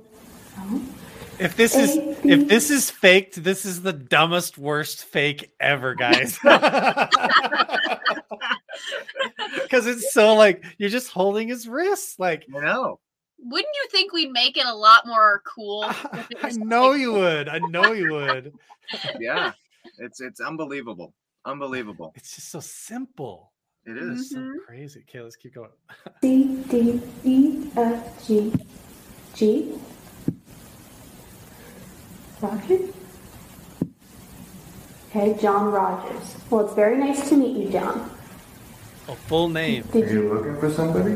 [0.58, 0.82] O.
[1.38, 2.30] If this is A, B.
[2.30, 6.38] if this is faked, this is the dumbest worst fake ever, guys.
[9.62, 12.18] Because it's so like you're just holding his wrist.
[12.18, 12.98] Like You know.
[13.38, 15.84] Wouldn't you think we'd make it a lot more cool?
[16.42, 17.48] I know you would.
[17.48, 18.52] I know you would.
[19.18, 19.52] Yeah.
[19.98, 21.14] it's it's unbelievable.
[21.46, 22.12] Unbelievable.
[22.16, 23.52] It's just so simple.
[23.86, 24.30] It It's is.
[24.30, 24.64] so Mhm.
[24.66, 25.04] crazy.
[25.08, 25.70] Okay, let's keep going.
[26.22, 28.52] C, D, E, F, G,
[29.34, 29.74] G.
[32.40, 32.90] Rogers?
[35.10, 36.36] Okay, John Rogers.
[36.48, 38.10] Well, it's very nice to meet you, John.
[39.08, 39.82] A full name.
[39.92, 40.34] Did Are you you?
[40.34, 41.14] looking for somebody?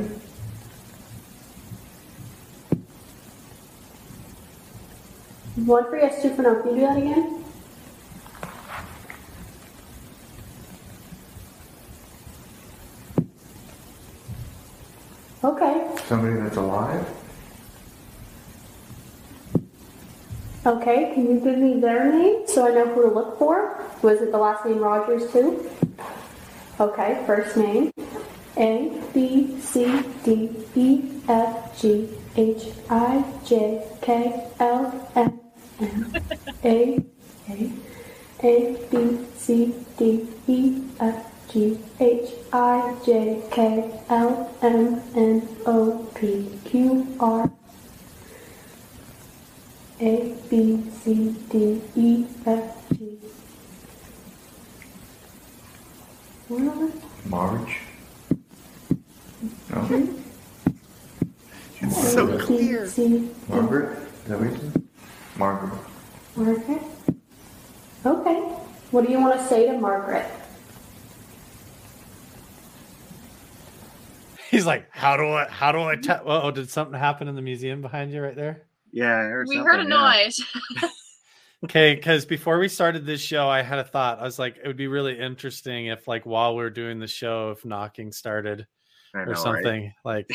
[5.64, 6.60] One for yes, two for no.
[6.62, 7.44] Can you do that again?
[15.42, 15.86] Okay.
[16.14, 17.04] Somebody that's alive?
[20.64, 23.84] Okay, can you give me their name so I know who to look for?
[24.02, 25.68] Was it the last name Rogers too?
[26.78, 27.90] Okay, first name
[28.56, 35.40] A B C D E F G H I J K L M
[35.80, 36.22] N
[36.62, 37.04] A
[37.50, 37.72] A
[38.44, 46.10] A B C D E F G H I J K L M N O
[46.14, 47.50] P Q R
[50.00, 53.16] a, B, C, D, E, F, G.
[57.26, 57.78] Marge?
[59.70, 59.80] No?
[59.80, 60.20] Hmm?
[61.80, 62.90] It's so clear.
[63.48, 63.98] Margaret?
[63.98, 64.82] Is that what you said?
[65.36, 65.80] Margaret.
[66.36, 66.82] Margaret.
[68.04, 68.40] Okay.
[68.90, 70.26] What do you want to say to Margaret?
[74.54, 75.48] He's like, how do I?
[75.48, 75.96] How do I?
[75.96, 78.62] ta- oh, did something happen in the museum behind you right there?
[78.92, 79.88] Yeah, heard We heard a yeah.
[79.88, 80.40] noise.
[81.64, 84.18] Okay, because before we started this show, I had a thought.
[84.18, 87.06] I was like, it would be really interesting if, like, while we are doing the
[87.06, 88.66] show, if knocking started
[89.14, 89.38] I or know, right?
[89.38, 89.94] something.
[90.04, 90.28] Like,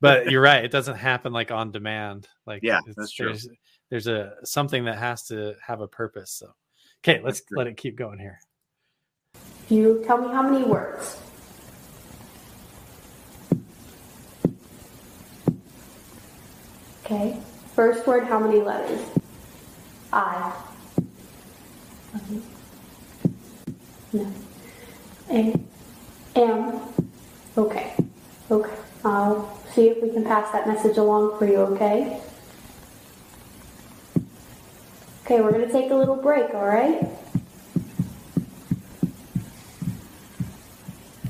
[0.00, 2.26] but you're right; it doesn't happen like on demand.
[2.44, 3.28] Like, Yeah, it's- that's true.
[3.28, 3.48] There's,
[3.90, 6.32] there's a something that has to have a purpose.
[6.32, 6.52] So,
[7.04, 8.40] okay, let's let it keep going here.
[9.68, 11.18] You tell me how many words.
[17.04, 17.38] Okay.
[17.74, 19.00] First word, how many letters?
[20.12, 20.52] I.
[24.12, 24.32] No.
[25.30, 25.60] A.
[26.36, 26.80] M.
[27.58, 27.94] Okay.
[28.50, 28.74] Okay.
[29.04, 32.20] I'll see if we can pass that message along for you, okay?
[35.24, 37.06] Okay, we're going to take a little break, all right?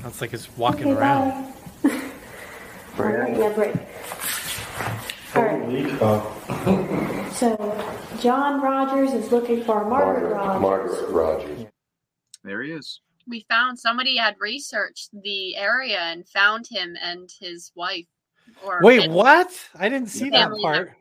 [0.03, 1.53] That's like it's walking Okay, around.
[1.83, 1.89] bye.
[2.99, 3.75] All right, yeah, break.
[5.65, 5.97] All right.
[6.01, 7.29] Oh.
[7.33, 10.61] So John Rogers is looking for Margaret, Rogers.
[10.61, 11.65] Margaret Rogers.
[12.43, 13.01] There he is.
[13.27, 18.05] We found somebody had researched the area and found him and his wife.
[18.63, 19.51] Or Wait, his- what?
[19.73, 20.91] I didn't see that Family part.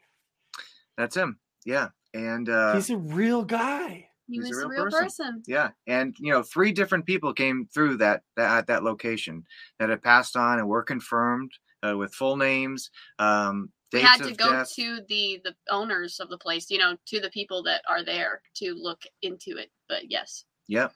[0.96, 1.38] That's him.
[1.66, 1.88] Yeah.
[2.14, 4.09] And uh, He's a real guy.
[4.29, 5.05] He he's a was a real real, person.
[5.05, 5.42] person.
[5.46, 9.44] Yeah, and you know, three different people came through that, that at that location
[9.79, 11.53] that had passed on and were confirmed
[11.87, 14.74] uh, with full names, um, We dates had to go death.
[14.74, 18.42] to the the owners of the place, you know, to the people that are there
[18.57, 19.70] to look into it.
[19.88, 20.92] But yes, Yep.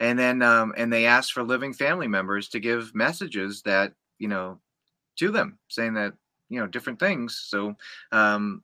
[0.00, 4.28] And then um, and they asked for living family members to give messages that you
[4.28, 4.60] know
[5.18, 6.14] to them, saying that
[6.48, 7.44] you know different things.
[7.46, 7.76] So
[8.12, 8.62] um,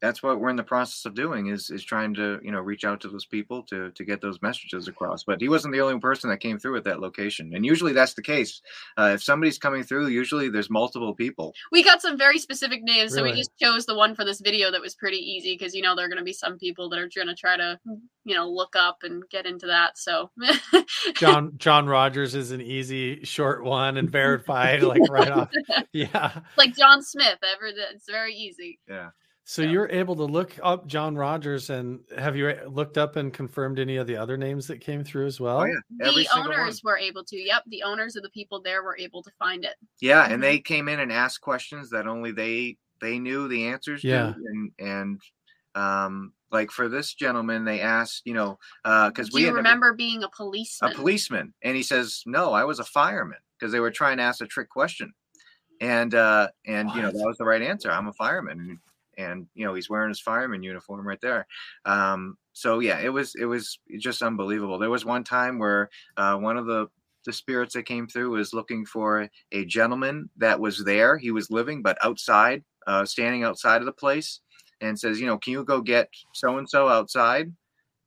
[0.00, 2.84] that's what we're in the process of doing is is trying to you know reach
[2.84, 5.24] out to those people to to get those messages across.
[5.24, 8.14] But he wasn't the only person that came through at that location, and usually that's
[8.14, 8.60] the case.
[8.98, 11.54] Uh, if somebody's coming through, usually there's multiple people.
[11.72, 14.70] we got some very specific names, so we just chose the one for this video
[14.70, 16.98] that was pretty easy because you know there are going to be some people that
[16.98, 17.78] are going to try to
[18.24, 19.98] you know look up and get into that.
[19.98, 20.30] So
[21.14, 25.50] John John Rogers is an easy short one and verified like right off.
[25.92, 26.40] Yeah.
[26.56, 28.78] like John Smith, ever it's very easy.
[28.88, 29.10] Yeah.
[29.50, 29.70] So Yeah.
[29.70, 33.96] you're able to look up John Rogers and have you looked up and confirmed any
[33.96, 35.62] of the other names that came through as well?
[35.62, 35.74] Oh yeah.
[35.98, 36.60] The single one.
[36.60, 37.36] owners were able to.
[37.36, 39.74] Yep, the owners of the people there were able to find it.
[40.00, 40.34] Yeah, Mhm.
[40.34, 44.34] and they came in and asked questions that only they they knew the answers Yeah.
[44.34, 45.20] to, and and
[45.74, 49.56] um, like for this gentleman, they asked, you know, because Do we you had never-
[49.64, 51.38] remember being a policeman, a policeman?
[51.40, 54.40] policeman, and he says, no, I was a fireman, because they were trying to ask
[54.42, 55.12] a trick question,
[55.80, 57.90] and uh, and you know that was the right answer.
[57.90, 58.78] I'm a fireman,
[59.20, 61.46] and, you know he's wearing his fireman uniform right there.
[61.84, 64.78] Um, so yeah, it was it was just unbelievable.
[64.78, 66.88] There was one time where uh, one of the
[67.26, 71.18] the spirits that came through was looking for a gentleman that was there.
[71.18, 74.40] He was living, but outside, uh, standing outside of the place,
[74.80, 77.52] and says, you know, can you go get so and so outside?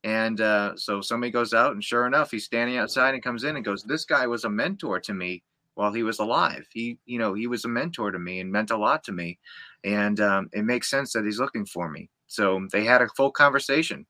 [0.04, 3.56] And uh, so somebody goes out, and sure enough, he's standing outside and comes in
[3.56, 5.44] and goes, "This guy was a mentor to me
[5.76, 6.68] while he was alive.
[6.72, 9.40] He, you know, he was a mentor to me and meant a lot to me,
[9.84, 13.32] and um, it makes sense that he's looking for me." So they had a full
[13.32, 14.06] conversation.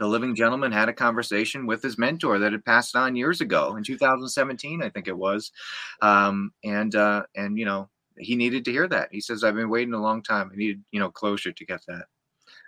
[0.00, 3.76] The living gentleman had a conversation with his mentor that had passed on years ago
[3.76, 5.52] in 2017, I think it was,
[6.02, 9.08] um, and uh, and you know he needed to hear that.
[9.12, 10.50] He says, "I've been waiting a long time.
[10.52, 12.06] I needed, you know, closure to get that."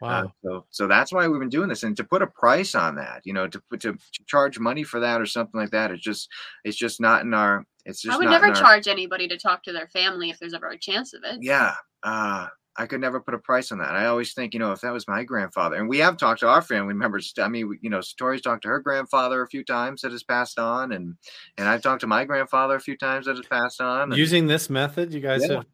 [0.01, 0.25] Wow.
[0.25, 2.97] Uh, so, so that's why we've been doing this, and to put a price on
[2.97, 5.91] that, you know, to put to, to charge money for that or something like that,
[5.91, 6.29] it's just,
[6.65, 8.15] it's just not in our, it's just.
[8.15, 10.55] I would not never in our- charge anybody to talk to their family if there's
[10.55, 11.39] ever a chance of it.
[11.41, 11.75] Yeah,
[12.07, 12.47] uh,
[12.79, 13.93] I could never put a price on that.
[13.93, 16.49] I always think, you know, if that was my grandfather, and we have talked to
[16.49, 17.33] our family members.
[17.39, 20.59] I mean, you know, Tori's talked to her grandfather a few times that has passed
[20.59, 21.15] on, and
[21.59, 24.11] and I've talked to my grandfather a few times that has passed on.
[24.13, 25.57] and- Using this method, you guys Yeah.
[25.57, 25.67] have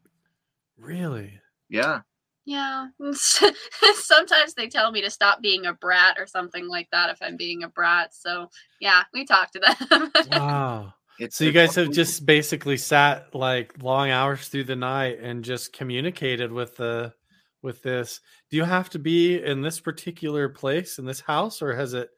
[0.77, 2.01] really yeah,
[2.45, 2.87] Yeah.
[3.95, 7.35] Sometimes they tell me to stop being a brat or something like that if I'm
[7.37, 8.13] being a brat.
[8.13, 10.11] So yeah, we talk to them.
[10.31, 10.93] wow.
[11.19, 15.43] It's So you guys have just basically sat like long hours through the night and
[15.43, 17.13] just communicated with the
[17.61, 18.19] with this.
[18.49, 22.09] Do you have to be in this particular place in this house, or has it?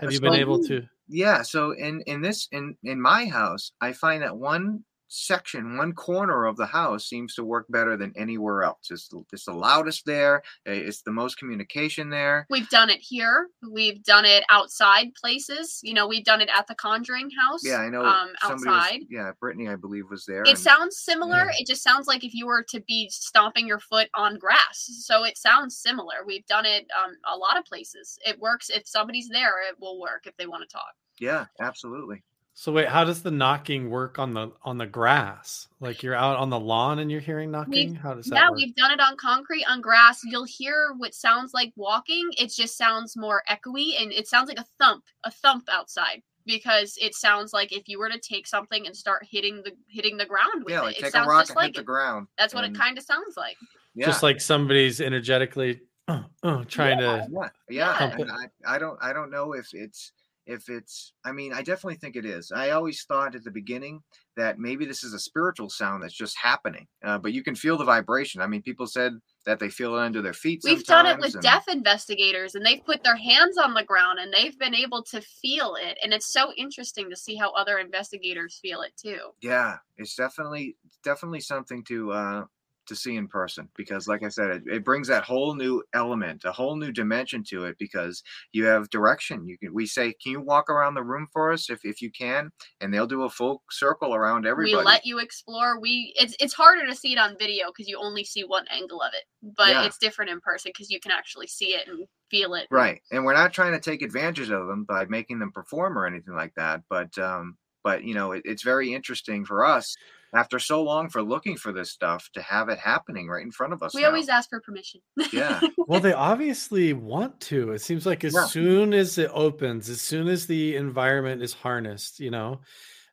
[0.00, 0.86] Have you so- been able to?
[1.08, 5.92] yeah so in in this in in my house i find that one section one
[5.92, 9.52] corner of the house seems to work better than anywhere else it's, the- it's the
[9.52, 13.48] loudest there it's the most communication there We've done it here.
[13.70, 15.80] We've done it outside places.
[15.82, 17.60] You know, we've done it at the Conjuring House.
[17.64, 19.00] yeah i know Um, outside.
[19.00, 21.46] was, yeah brittany i believe was there It and- sounds similar.
[21.46, 21.56] Yeah.
[21.58, 24.88] It just sounds like if you were to be stomping your foot on grass.
[25.04, 26.16] So it sounds similar.
[26.26, 28.18] We've done it um, a lot of places.
[28.26, 29.54] It works if somebody's there.
[29.68, 30.92] It will work if they want to talk.
[31.20, 32.22] yeah absolutely
[32.60, 35.68] So wait, how does the knocking work on the on the grass?
[35.78, 37.94] Like you're out on the lawn and you're hearing knocking.
[37.94, 38.58] How does that yeah, work?
[38.58, 40.22] we've done it on concrete, on grass.
[40.24, 42.28] You'll hear what sounds like walking.
[42.36, 46.98] It just sounds more echoey, and it sounds like a thump, a thump outside, because
[47.00, 50.26] it sounds like if you were to take something and start hitting the hitting the
[50.26, 51.82] ground with yeah it, like it take a sounds rock just and like hit the
[51.84, 53.56] ground That's what it kind of sounds like.
[53.94, 57.24] yeah Just like somebody's energetically uh, uh, trying to.
[57.30, 60.10] yeah yeah Pump and I, I don't i don't know if it's
[60.48, 64.00] if it's i mean i definitely think it is i always thought at the beginning
[64.36, 67.76] that maybe this is a spiritual sound that's just happening uh, but you can feel
[67.76, 69.12] the vibration i mean people said
[69.46, 72.66] that they feel it under their feet We've done it with and- deaf investigators, and
[72.66, 75.96] they've put their hands on the ground and they've been able to feel it.
[76.02, 79.20] And it's so interesting to see how other investigators feel it too.
[79.40, 82.44] yeah it's definitely definitely something to uh
[82.88, 86.44] to see in person because like i said it, it brings that whole new element
[86.44, 88.22] a whole new dimension to it because
[88.52, 89.46] you have direction.
[89.46, 92.10] You can we say can you walk around the room for us if, if you
[92.10, 92.50] can?
[92.80, 94.76] And they'll do a full circle around everybody.
[94.76, 95.78] we let you explore.
[95.80, 99.00] We it's it's harder to see it on video because you only see one angle
[99.02, 99.24] of it
[99.56, 99.84] but Yeah.
[99.86, 102.66] it's different in person because you can actually see it and feel it.
[102.70, 106.06] Right and we're not trying to take advantage of them by making them perform or
[106.06, 109.96] anything like that but um but you know it, it's very interesting for us
[110.34, 113.72] after so long for looking for this stuff to have it happening right in front
[113.72, 114.08] of us we now.
[114.08, 115.00] always ask for permission
[115.32, 117.72] yeah well, they obviously want to.
[117.72, 118.44] It seems like as Yeah.
[118.44, 122.60] soon as it opens, as soon as the environment is harnessed, you know,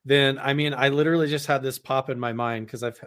[0.03, 2.99] then I mean, I literally just had this pop in my mind because I've,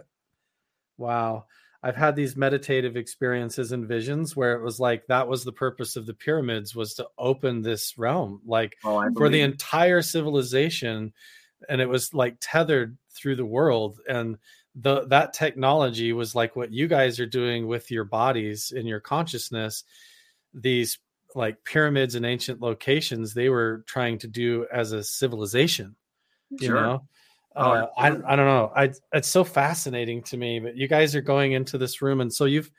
[0.97, 1.45] wow,
[1.83, 5.95] I've had these meditative experiences and visions where it was like that was the purpose
[5.95, 11.13] of the pyramids was to open this realm, like oh, for the entire civilization
[11.67, 14.37] and it was like tethered through the world and
[14.75, 18.99] the that technology was like what you guys are doing with your bodies in your
[18.99, 19.83] consciousness
[20.53, 20.99] these
[21.35, 25.95] like pyramids and ancient locations they were trying to do as a civilization
[26.51, 26.75] you Sure.
[26.75, 27.07] know
[27.55, 28.07] Oh, uh, I.
[28.09, 31.77] I don't know I, it's so fascinating to me but you guys are going into
[31.77, 32.71] this room and so you've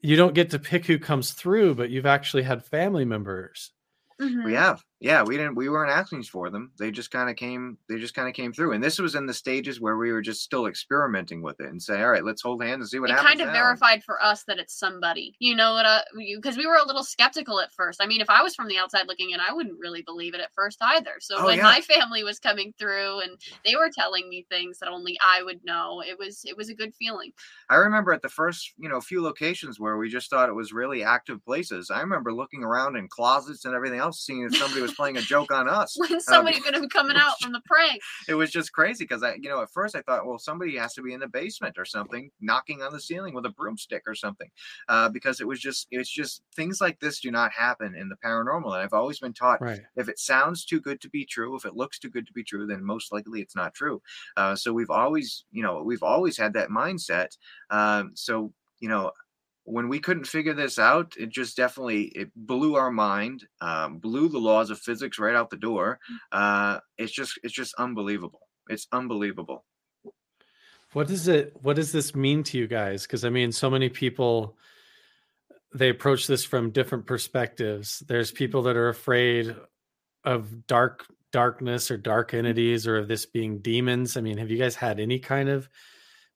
[0.00, 3.72] you don't get to pick who comes through but you've actually had family members
[4.20, 4.44] Mhm.
[4.44, 5.22] We have, yeah.
[5.22, 5.54] We didn't.
[5.56, 6.72] We weren't asking for them.
[6.78, 7.76] They just kind of came.
[7.88, 8.72] They just kind of came through.
[8.72, 11.82] And this was in the stages where we were just still experimenting with it and
[11.82, 13.24] say, all right, let's hold hands and see what happens.
[13.24, 13.40] it happens.
[13.40, 16.00] kind of now." verified for us that it's somebody you know what uh
[16.36, 18.78] because we were a little skeptical at first i mean if i was from the
[18.78, 21.62] outside looking in i wouldn't really believe it at first either so Oh, when yeah.
[21.64, 23.32] my family was coming through and
[23.64, 26.74] they were telling me things that only i would know it was it was a
[26.74, 27.32] good feeling
[27.68, 30.72] I remember at the first, you know, few locations where we just thought it was
[30.72, 31.90] really active places.
[31.90, 35.22] I remember looking around in closets and everything else, seeing if somebody was playing a
[35.22, 35.96] joke on us.
[36.10, 39.22] when somebody going to be coming out from the prank It was just crazy because
[39.22, 41.76] I, you know, at first I thought, well, somebody has to be in the basement
[41.78, 44.48] or something, knocking on the ceiling with a broomstick or something,
[44.88, 48.16] uh, because it was just, it's just things like this do not happen in the
[48.24, 48.72] paranormal.
[48.74, 51.64] And I've always been taught right if it sounds too good to be true, if
[51.64, 54.00] it looks too good to be true, then most likely it's not true.
[54.36, 57.36] Uh, so we've always, you know, we've always had that mindset.
[57.70, 59.10] Um, so you know,
[59.66, 64.28] when we couldn't figure this out, it just definitely it blew our mind, um, blew
[64.28, 65.98] the laws of physics right out the door.
[66.30, 68.40] Uh, it's just it's just unbelievable.
[68.68, 69.64] It's unbelievable.
[70.92, 73.02] What does it what does this mean to you guys?
[73.02, 74.56] Because I mean, so many people
[75.74, 78.02] they approach this from different perspectives.
[78.06, 79.54] There's people that are afraid
[80.24, 84.16] of dark darkness or dark entities or of this being demons.
[84.16, 85.68] I mean, have you guys had any kind of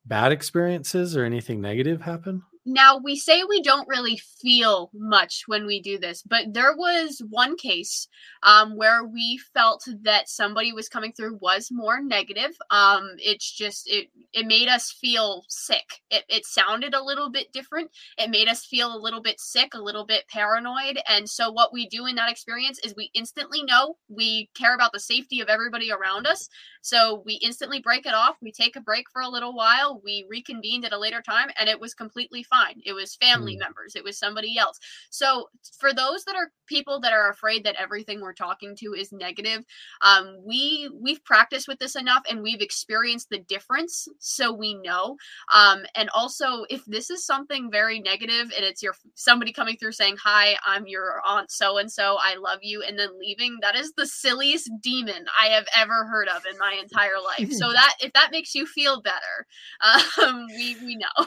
[0.05, 2.43] bad experiences or anything negative happen?
[2.73, 7.21] Now, we say we don't really feel much when we do this, but there was
[7.29, 8.07] one case
[8.45, 12.57] um, where we felt that somebody was coming through was more negative.
[12.71, 16.01] Um, it's just it it made us feel sick.
[16.13, 17.91] It it sounded a little bit different.
[18.19, 21.01] It made us feel a little bit sick, a little bit paranoid.
[21.09, 24.93] And so, what we do in that experience is we instantly know we care about
[24.93, 26.49] the safety of everybody around us.
[26.83, 28.37] So we instantly break it off.
[28.41, 30.01] We take a break for a little while.
[30.05, 32.60] We reconvened at a later time, and it was completely fine.
[32.85, 33.61] It was family Hmm.
[33.61, 33.95] members.
[33.97, 34.79] It was somebody else.
[35.11, 35.49] So
[35.79, 39.65] for those that are people that are afraid that everything we're talking to is negative,
[40.03, 45.17] um, we we've practiced with this enough, and we've experienced the difference, so we know.
[45.53, 49.93] Um, and also, if this is something very negative, and it's your somebody coming through
[49.93, 52.17] saying, "Hi, I'm your aunt so and so.
[52.21, 56.29] I love you," and then leaving, that is the silliest demon I have ever heard
[56.29, 57.53] of in my entire life.
[57.53, 59.47] so that if that makes you feel better,
[60.23, 61.27] um, we we know.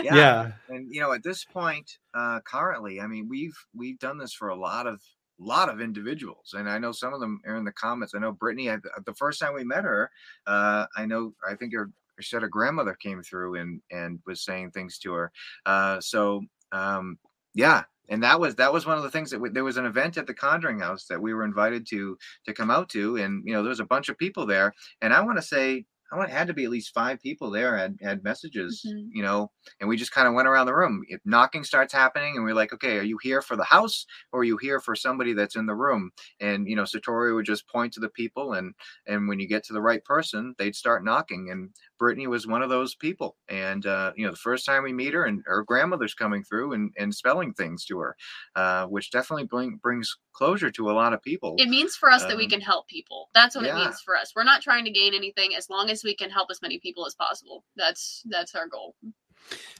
[0.00, 0.52] Yeah.
[0.72, 4.48] And you know at this point uh currently i mean we've we've done this for
[4.48, 5.00] a lot of
[5.38, 8.14] lot of individuals and i know some of them are in the comments.
[8.14, 10.10] I know brittany I, the first time we met her
[10.46, 14.44] uh i know i think her she said her grandmother came through and and was
[14.44, 15.32] saying things to her
[15.66, 17.18] uh so um
[17.54, 19.86] yeah and that was that was one of the things that we, there was an
[19.86, 23.42] event at the conjuring house that we were invited to to come out to and
[23.46, 26.16] you know there was a bunch of people there and i want to say i
[26.16, 29.08] want had to be at least five people there had had messages Mhm.
[29.12, 29.50] you know
[29.80, 31.02] and we just kind of went around the room.
[31.08, 34.40] If knocking starts happening, and we're like, okay, are you here for the house or
[34.40, 36.10] are you here for somebody that's in the room?
[36.40, 38.74] And you know, Satori would just point to the people, and
[39.06, 41.50] and when you get to the right person, they'd start knocking.
[41.50, 41.70] And
[42.02, 43.36] Brittany was one of those people.
[43.48, 46.72] And uh, you know, the first time we meet her, and her grandmother's coming through
[46.72, 48.16] and and spelling things to her,
[48.56, 51.54] uh, which definitely bring, brings closure to a lot of people.
[51.58, 53.30] It means for us that we Um, can help people.
[53.34, 54.32] That's what it means for us.
[54.34, 57.06] We're not trying to gain anything as long as we can help as many people
[57.06, 57.62] as possible.
[57.76, 58.96] That's that's our goal.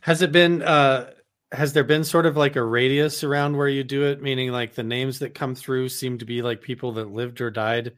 [0.03, 1.11] Has it been uh
[1.51, 4.75] has there been sort of like a radius around where you do it meaning like
[4.75, 7.93] the names that come through seem to be like people that lived or died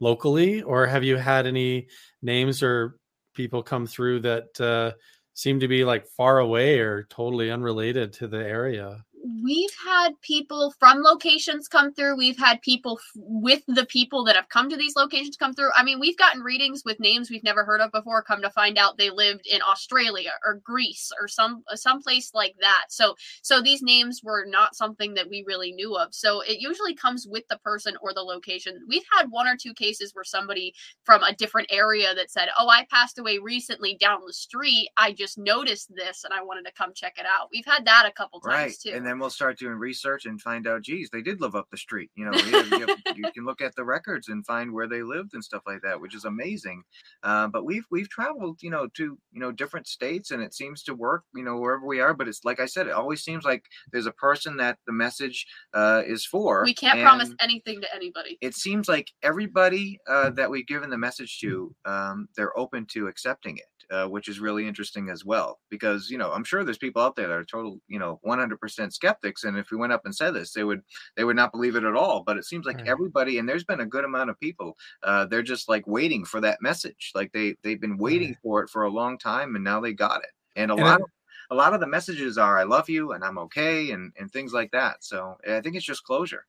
[0.00, 1.86] locally or have you had any
[2.22, 2.98] names or
[3.38, 4.90] people come through that uh
[5.34, 9.00] seem to be like far away or totally unrelated to the area
[9.42, 12.16] we've had people from locations come through.
[12.16, 15.70] We've had people f- with the people that have come to these locations come through.
[15.76, 18.22] I mean, we've gotten readings with names we've never heard of before.
[18.22, 22.54] Come to find out, they lived in Australia or Greece or some some place like
[22.60, 22.86] that.
[22.88, 26.14] So so these names were not something that we really knew of.
[26.14, 28.80] So it usually comes with the person or the location.
[28.88, 30.74] We've had one or two cases where somebody
[31.04, 34.88] from a different area that said, "Oh, I passed away recently down the street.
[34.96, 38.06] I just noticed this and I wanted to come check it out." We've had that
[38.06, 38.96] a couple times right too.
[38.96, 41.76] and then we'll start doing research and find out geez they did live up the
[41.76, 45.02] street you know you, you, you can look at the records and find where they
[45.02, 46.82] lived and stuff like that which is amazing
[47.22, 50.82] uh, but we've we've traveled you know to you know different states and it seems
[50.82, 53.44] to work you know wherever we are but it's like i said it always seems
[53.44, 57.94] like there's a person that the message uh, is for we can't promise anything to
[57.94, 58.38] anybody.
[58.40, 63.06] it seems like everybody uh, that we've given the message to um, they're open to
[63.06, 66.78] accepting it uh, which is really interesting as well because you know i'm sure there's
[66.78, 70.02] people out there that are total you know 100% skeptics and if we went up
[70.04, 70.82] and said this they would
[71.16, 72.88] they would not believe it at all but it seems like Right.
[72.88, 76.40] everybody and there's been a good amount of people uh, they're just like waiting for
[76.40, 78.38] that message like they they've been waiting Right.
[78.42, 81.00] for it for a long time and now they got it and a And lot
[81.00, 81.08] it- of
[81.50, 84.52] a lot of the messages are i love you and i'm okay and and things
[84.52, 86.44] like that so i think it's just closure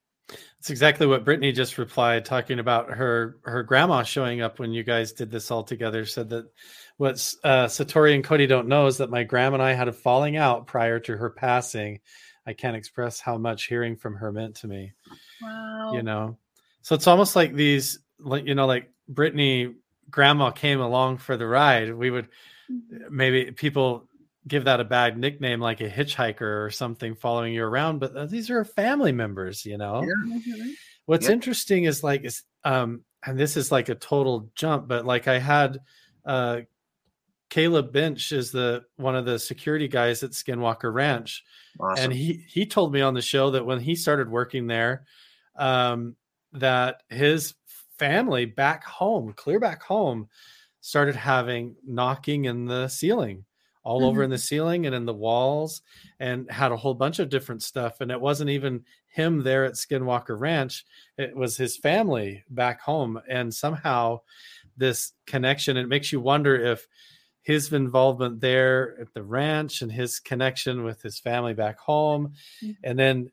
[0.59, 4.83] It's exactly what Brittany just replied, talking about her her grandma showing up when you
[4.83, 6.05] guys did this all together.
[6.05, 6.45] Said that
[6.99, 7.13] what
[7.45, 10.35] uh, Satori and Cody don't know is that my grandma and I had a falling
[10.35, 12.01] out prior to her passing.
[12.45, 14.91] I can't express how much hearing from her meant to me.
[15.41, 15.91] Wow.
[15.93, 16.37] You know,
[16.81, 19.75] so it's almost like these, like you know, like Brittany
[20.11, 21.93] grandma came along for the ride.
[21.95, 22.27] We would
[23.09, 24.05] maybe people
[24.45, 28.25] give that a bad nickname like a hitchhiker or something following you around, but uh,
[28.25, 30.01] these are family members, you know.
[30.03, 30.37] Yeah.
[30.37, 30.73] Mhm.
[31.05, 31.33] What's Yep.
[31.33, 35.39] interesting is like is um and this is like a total jump, but like I
[35.39, 35.79] had
[36.25, 36.61] uh
[37.49, 41.43] Caleb Bench is the one of the security guys at Skinwalker Ranch.
[41.79, 42.05] Awesome.
[42.05, 45.05] and he he told me on the show that when he started working there
[45.55, 46.15] um
[46.53, 47.53] that his
[47.97, 50.27] family back home clear back home
[50.81, 53.45] started having knocking in the ceiling
[53.83, 55.81] all over in the ceiling and in the walls
[56.19, 58.01] and had a whole bunch of different stuff.
[58.01, 60.85] And it wasn't even him there at skinwalker ranch.
[61.17, 63.19] It was his family back home.
[63.27, 64.19] And somehow
[64.77, 66.87] this connection it makes you wonder if
[67.49, 72.77] his involvement there at the ranch and his connection with his family back home Mhm.
[72.83, 73.31] and then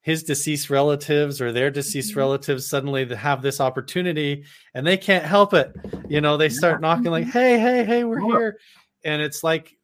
[0.00, 2.16] his deceased relatives or their deceased Mhm.
[2.16, 4.44] relatives suddenly have this opportunity
[4.74, 5.72] and they can't help it
[6.08, 8.58] you know they start knocking like hey hey hey we're here
[9.04, 9.76] and it's like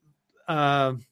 [0.48, 1.04] um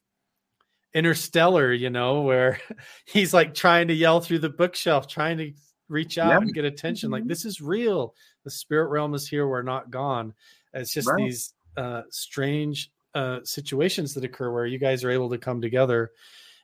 [0.93, 2.59] interstellar you know where
[3.05, 5.53] he's like trying to yell through the bookshelf trying to
[5.87, 6.37] reach out Yeah.
[6.39, 7.29] and get attention like Mhm.
[7.29, 10.33] this is real the spirit realm is here we're not gone
[10.73, 11.23] it's just Right.
[11.25, 16.11] these uh strange uh situations that occur where you guys are able to come together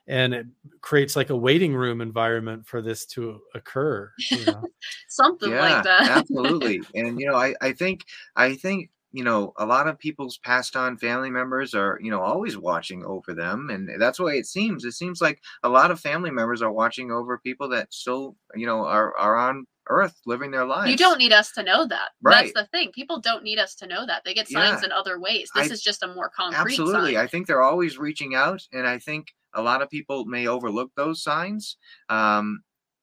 [0.06, 0.46] and it
[0.80, 4.64] creates like a waiting room environment for this to occur you know?
[5.08, 6.08] Something like that.
[6.08, 6.80] absolutely.
[6.94, 8.04] And you know, I I think
[8.36, 12.20] I think you know a lot of people's passed on family members are you know
[12.20, 14.84] always watching over them, and that's why it seems.
[14.84, 18.66] It seems like a lot of family members are watching over people that still you
[18.66, 20.90] know are are on Earth living their lives.
[20.90, 22.10] You don't need us to know that.
[22.22, 22.52] Right.
[22.54, 22.92] That's the thing.
[22.92, 24.22] People don't need us to know that.
[24.24, 24.86] They get signs Yeah.
[24.86, 25.50] in other ways.
[25.54, 27.14] This I- is just a more concrete Absolutely.
[27.14, 27.22] sign.
[27.24, 30.90] I think they're always reaching out, and I think a lot of people may overlook
[30.96, 31.76] those signs.
[32.08, 32.62] Um,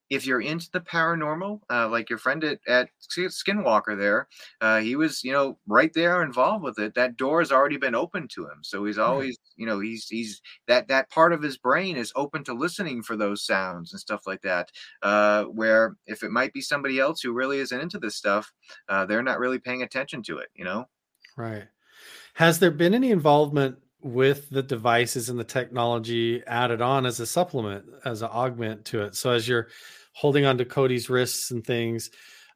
[0.09, 4.27] if you're into the paranormal, uh, like your friend at, at Skinwalker there,
[4.61, 6.93] uh, he was, you know, right there involved with it.
[6.93, 10.41] That door has already been open to him, so he's always, you know, he's he's
[10.67, 14.27] that that part of his brain is open to listening for those sounds and stuff
[14.27, 14.69] like that.
[15.01, 18.51] Uh, where if it might be somebody else who really isn't into this stuff,
[18.89, 20.49] uh, they're not really paying attention to it.
[20.55, 20.85] You know.
[21.37, 21.65] Right.
[22.35, 27.25] Has there been any involvement with the devices and the technology added on as a
[27.25, 29.15] supplement, as an augment to it?
[29.15, 29.67] So as you're
[30.13, 32.11] holding on to Cody's wrists and things,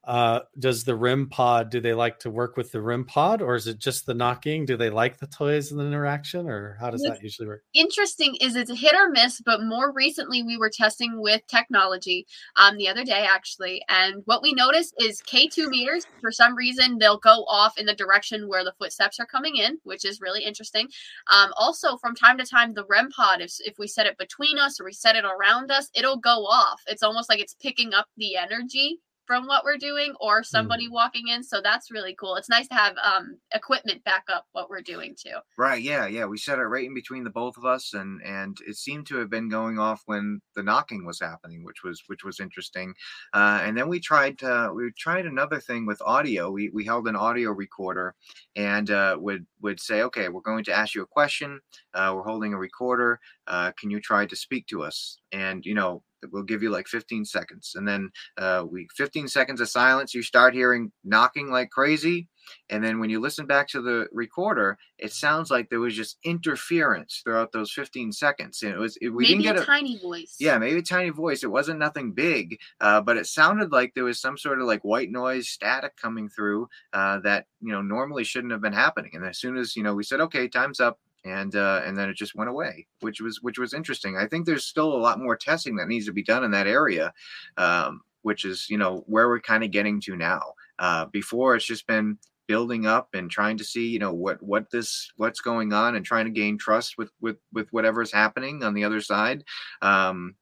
[0.05, 3.55] uh, does the REM pod, do they like to work with the REM pod or
[3.55, 4.65] is it just the knocking?
[4.65, 7.63] Do they like the toys and the interaction or how does With- that usually work?
[7.73, 12.25] interesting is it's a hit or miss, but more recently we were testing with technology
[12.55, 16.97] um, the other day actually, and what we noticed is K2 meters for some reason
[16.97, 20.43] they'll go off in the direction where the footsteps are coming in, which is really
[20.43, 20.87] interesting.
[21.27, 24.57] Um, also, from time to time, the REM pod, if if we set it between
[24.57, 26.81] us or we set it around us, it'll go off.
[26.87, 28.99] It's almost like it's picking up the energy
[29.29, 31.43] from what we're doing or somebody walking in.
[31.43, 32.35] So that's really cool.
[32.35, 35.37] It's nice to have um, equipment back up what we're doing too.
[35.55, 35.83] Right.
[35.83, 36.07] Yeah.
[36.07, 36.25] Yeah.
[36.25, 39.17] We set it right in between the both of us, and and it seemed to
[39.17, 42.95] have been going off when the knocking was happening, which was which was interesting.
[43.31, 46.49] Uh, and then we tried to, we tried another thing with audio.
[46.49, 48.15] We we held an audio recorder,
[48.55, 51.59] and uh, would would say, okay, we're going to ask you a question.
[51.93, 53.19] Uh, we're holding a recorder.
[53.45, 55.19] Uh, can you try to speak to us?
[55.31, 56.01] And you know,
[56.31, 60.13] we'll give you like 15 seconds, and then uh, we 15 seconds of silence.
[60.13, 62.27] You start hearing knocking like crazy,
[62.69, 66.17] and then when you listen back to the recorder, it sounds like there was just
[66.23, 68.61] interference throughout those 15 seconds.
[68.63, 70.35] And it was it, we Maybe didn't a get a tiny voice.
[70.39, 71.43] yeah, maybe a tiny voice.
[71.43, 74.83] It wasn't nothing big, uh, but it sounded like there was some sort of like
[74.83, 79.11] white noise static coming through uh, that you know normally shouldn't have been happening.
[79.13, 82.09] And as soon as you know we said, okay, time's up, and uh, and then
[82.09, 84.17] it just went away, which was which was interesting.
[84.17, 86.67] I think there's still a lot more testing that needs to be done in that
[86.67, 87.13] area,
[87.57, 90.41] um, which is you know where we're kind of getting to now.
[90.77, 92.17] Uh, before it's just been
[92.47, 96.03] building up and trying to see you know what what this what's going on and
[96.03, 99.43] trying to gain trust with with with whatever's happening on the other side
[99.83, 100.33] um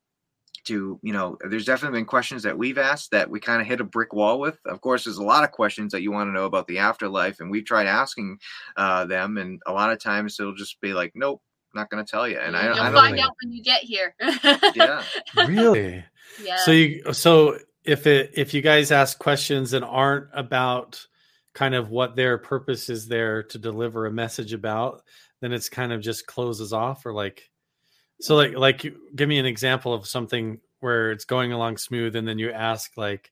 [0.67, 3.81] to you know there's definitely been questions that we've asked that we kind of hit
[3.81, 6.33] a brick wall with of course there's a lot of questions that you want to
[6.33, 8.37] know about the afterlife and we've tried asking
[8.77, 11.41] uh them and a lot of times it'll just be like nope
[11.73, 13.63] not going to tell you and i, You'll I don't find think, out when you
[13.63, 14.15] get here.
[14.75, 15.03] yeah
[15.35, 16.03] Really?
[16.43, 16.57] yeah.
[16.57, 21.05] So you so if it if you guys ask questions that aren't about
[21.53, 25.01] kind of what their purpose is there to deliver a message about,
[25.41, 27.49] then it's kind of just closes off or like
[28.19, 32.27] so like like give me an example of something where it's going along smooth and
[32.27, 33.31] then you ask like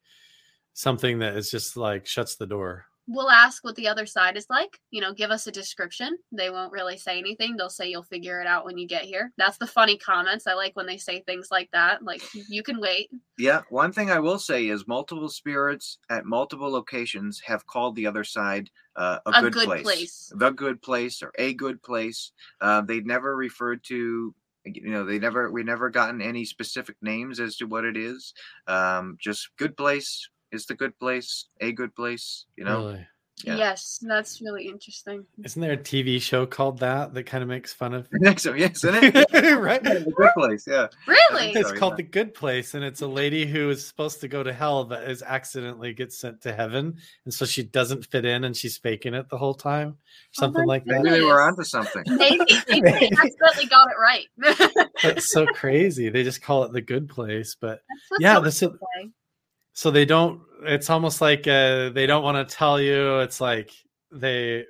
[0.73, 2.85] something that is just like shuts the door.
[3.07, 4.79] we'll ask what the other side is like.
[4.89, 6.17] You know, give us a description.
[6.31, 7.55] They won't really say anything.
[7.55, 9.31] They'll say you'll figure it out when you get here.
[9.37, 10.47] That's the funny comments.
[10.47, 12.03] I like when they say things like that.
[12.03, 13.09] Like you can wait.
[13.37, 18.07] Yeah, one thing I will say is multiple spirits at multiple locations have called the
[18.07, 19.83] other side uh, a, A good, good place.
[19.83, 20.33] place.
[20.35, 22.31] the good place, or a good place.
[22.59, 24.33] Uh, they've never referred to,
[24.65, 28.33] you know, they never we never gotten any specific names as to what it is.
[28.67, 32.45] Um, just good place is the good place, a good place.
[32.55, 33.07] You know, Really?
[33.43, 33.57] Yeah.
[33.57, 35.25] Yes, that's really interesting.
[35.43, 38.07] Isn't there a TV show called that that kind of makes fun of
[38.37, 39.15] so yes, isn't it?
[39.59, 39.83] right?
[39.83, 40.87] the good place, yeah.
[41.05, 41.51] Really?
[41.51, 41.97] It's so, called yeah.
[41.97, 45.03] The Good Place, and it's a lady who is supposed to go to hell, but
[45.03, 49.13] is accidentally gets sent to heaven, and so she doesn't fit in, and she's faking
[49.13, 51.03] it the whole time, oh something my like that.
[51.03, 52.03] Maybe they were onto something.
[52.07, 54.85] Maybe, maybe they accidentally got it right.
[55.03, 56.09] That's so crazy.
[56.09, 57.81] They just call it The Good Place, but
[58.11, 58.69] That's Yeah, this is-
[59.73, 60.41] so they don't.
[60.63, 63.19] It's almost like uh, they don't want to tell you.
[63.19, 63.71] It's like
[64.11, 64.65] they.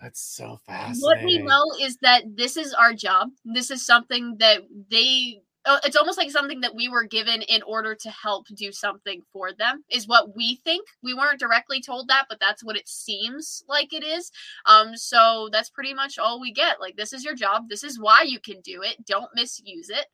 [0.00, 1.02] That's so fascinating.
[1.02, 3.28] what we know is that this is our job.
[3.44, 5.42] This is something that they.
[5.66, 9.20] oh, It's almost like something that we were given in order to help do something
[9.30, 10.86] for them, is what we think.
[11.02, 14.30] We weren't directly told that, but that's what it seems like it is.
[14.64, 16.80] Um, so that's pretty much all we get.
[16.80, 17.68] Like, this is your job.
[17.68, 19.04] This is why you can do it.
[19.04, 20.06] Don't misuse it.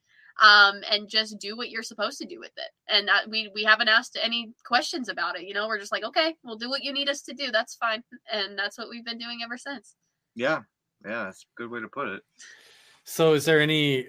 [0.43, 2.71] Um, and just do what you're supposed to do with it.
[2.89, 5.47] And that we we haven't asked any questions about it.
[5.47, 7.51] You know, we're just like, okay, we'll do what you need us to do.
[7.51, 8.03] That's fine.
[8.31, 9.97] And that's what we've been doing ever since.
[10.35, 10.61] Yeah,
[11.05, 12.23] yeah, that's a good way to put it.
[13.05, 14.09] So, is there any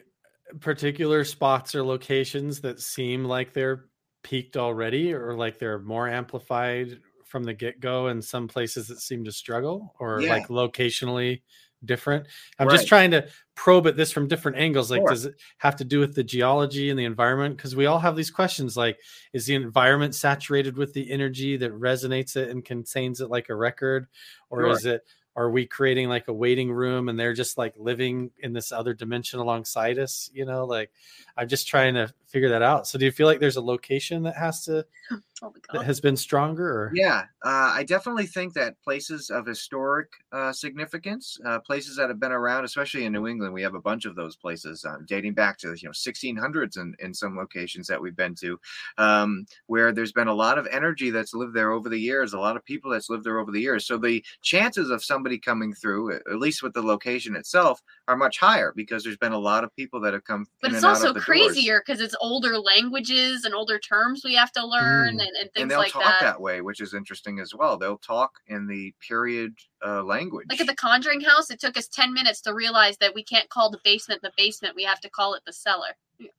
[0.60, 3.86] particular spots or locations that seem like they're
[4.24, 9.00] peaked already, or like they're more amplified from the get go, and some places that
[9.00, 10.34] seem to struggle, or Yeah.
[10.34, 11.42] like locationally
[11.86, 12.28] different?
[12.60, 12.76] I'm Right.
[12.76, 14.92] just trying to probe at this from different angles.
[14.92, 15.10] Like, Sure.
[15.10, 17.58] does it have to do with the geology and the environment?
[17.58, 19.00] Because we all have these questions like,
[19.34, 23.56] is the environment saturated with the energy that resonates it and contains it like a
[23.56, 24.08] record?
[24.50, 24.72] Or Sure.
[24.72, 25.06] is it
[25.36, 28.96] are we creating like a waiting room and they're just like living in this other
[28.96, 30.92] dimension alongside us you know like
[31.38, 34.24] i'm just trying to figure that out so do you feel like there's a location
[34.24, 34.86] that has to
[35.44, 39.46] Oh my that has been stronger or Yeah, uh, I definitely think that places of
[39.46, 43.76] historic uh, significance, uh, places that have been around, especially in New England, we have
[43.76, 47.38] a bunch of those places um, dating back to you know 1600s in, in some
[47.38, 48.60] locations that we've been to,
[48.98, 52.40] um, where there's been a lot of energy that's lived there over the years, a
[52.40, 53.86] lot of people that's lived there over the years.
[53.86, 58.18] So the chances of somebody coming through, at at least with the location itself, are
[58.18, 60.48] much higher because there's been a lot of people that have come.
[60.64, 63.80] But in it's and out also of the crazier because it's older languages and older
[63.80, 65.22] terms we have to learn Mm.
[65.22, 66.22] and, and and things they'll like talk that.
[66.22, 66.42] that.
[66.42, 67.78] way, which is interesting as well.
[67.78, 69.54] They'll talk in the period
[69.86, 70.48] uh, language.
[70.50, 73.50] Like at the Conjuring House, it took us 10 minutes to realize that we can't
[73.50, 74.76] call the basement the basement.
[74.76, 75.96] We have to call it the cellar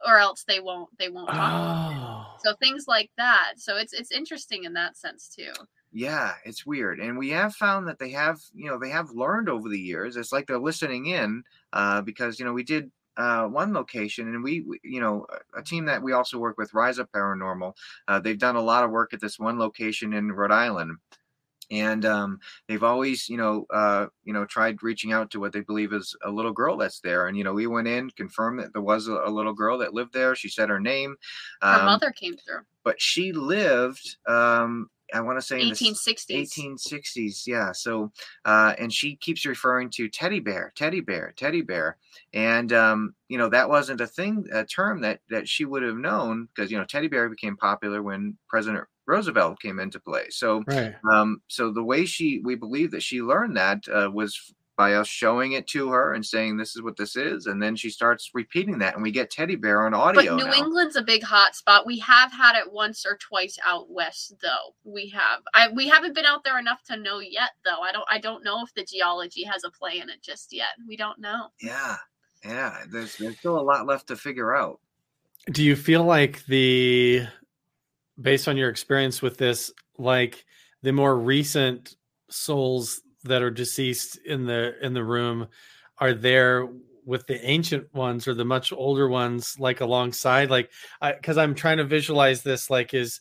[0.07, 1.95] or else they won't they won't talk.
[1.95, 3.55] oh So things like that.
[3.57, 5.53] So it's it's interesting in that sense too.
[5.91, 9.49] Yeah, it's weird, and we have found that they have, you know, they have learned
[9.49, 10.16] over the years.
[10.18, 14.43] It's like they're listening in, uh, because you know we did uh, one location, and
[14.43, 17.75] we, we, you know, a team that we also work with, Rise Up Paranormal.
[18.07, 20.97] Uh, they've done a lot of work at this one location in Rhode Island,
[21.71, 25.61] and um, they've always, you know, uh, you know, tried reaching out to what they
[25.61, 27.27] believe is a little girl that's there.
[27.27, 29.93] And you know, we went in, confirmed that there was a, a little girl that
[29.93, 30.35] lived there.
[30.35, 31.14] She said her name.
[31.61, 32.61] Her Um, mother came through.
[32.85, 34.16] but she lived.
[34.27, 36.27] Um, I want to say in the s- 1860s.
[36.31, 38.13] 1860s yeah so
[38.45, 41.97] uh and she keeps referring to teddy bear teddy bear teddy bear
[42.35, 45.97] and um you know that wasn't a thing a term that that she would have
[45.97, 50.65] known because you know teddy bear became popular when president roosevelt came into play so
[50.67, 50.97] Right.
[51.11, 55.09] um so the way she we believe that she learned that uh, was by us
[55.09, 58.31] showing it to her and saying this is what this is and then she starts
[58.33, 60.64] repeating that and we get teddy bear on audio But audio New now.
[60.64, 61.85] England's a big hot spot.
[61.85, 64.74] We have had it once or twice out west, though.
[64.85, 65.41] We have.
[65.53, 67.81] I we haven't been out there enough to know yet, though.
[67.83, 68.07] I don't.
[68.09, 70.68] I don't know if the geology has a play in it just yet.
[70.87, 71.49] We don't know.
[71.61, 71.97] yeah
[72.45, 74.79] yeah there's there's still a lot left to figure out
[75.51, 77.26] Do you feel like the,
[78.20, 80.45] based on your experience with this, like
[80.83, 81.97] the more recent
[82.31, 85.49] souls that are deceased in the in the room
[85.99, 86.69] are there
[87.05, 91.55] with the ancient ones or the much older ones like alongside like I because i'm
[91.55, 93.21] trying to visualize this like is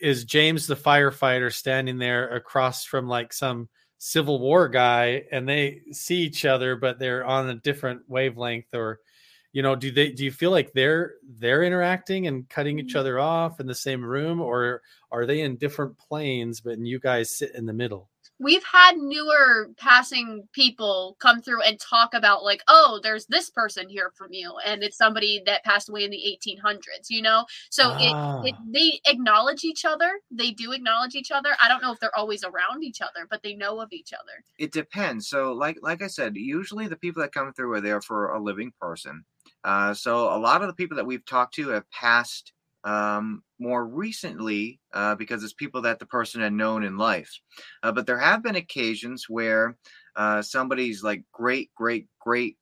[0.00, 3.68] is james the firefighter standing there across from like some
[3.98, 9.00] civil war guy and they see each other but they're on a different wavelength or
[9.54, 12.98] you know do they do you feel like they're they're interacting and cutting each mm-hmm.
[12.98, 17.34] other off in the same room or are they in different planes but you guys
[17.34, 18.10] sit in the middle
[18.40, 23.88] We've had newer passing people come through and talk about like, oh, there's this person
[23.88, 27.08] here from you, and it's somebody that passed away in the 1800s.
[27.10, 28.10] You know, so it,
[28.48, 28.62] it Ah.
[28.66, 30.10] they acknowledge each other.
[30.30, 31.50] They do acknowledge each other.
[31.62, 34.42] I don't know if they're always around each other, but they know of each other.
[34.58, 38.00] it depends so like like i said usually the people that come through are there
[38.00, 39.24] for a living person
[39.64, 42.52] uh, so a lot of the people that we've talked to have passed
[42.84, 47.32] um, more recently uh, because it's people that the person had known in life.
[47.82, 49.76] Uh, but there have been occasions where
[50.16, 52.58] uh, somebody's like great great great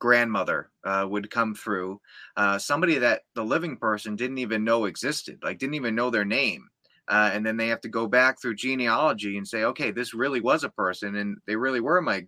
[0.00, 2.00] grandmother uh, would come through
[2.36, 6.24] uh, somebody that the living person didn't even know existed like didn't even know their
[6.24, 6.68] name.
[7.08, 10.40] Uh, and then they have to go back through genealogy and say okay this really
[10.40, 12.24] was a person and they really were my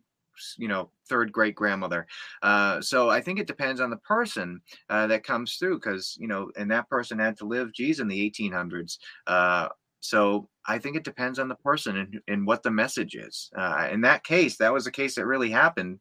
[0.58, 2.06] you know third great grandmother
[2.42, 6.28] uh, so i think it depends on the person uh, that comes through because you
[6.28, 9.68] know and that person had to live geez in the 1800s uh,
[10.00, 13.50] so i think it depends on the person and, and what the message is.
[13.56, 15.98] Uh, in that case that was a case that really happened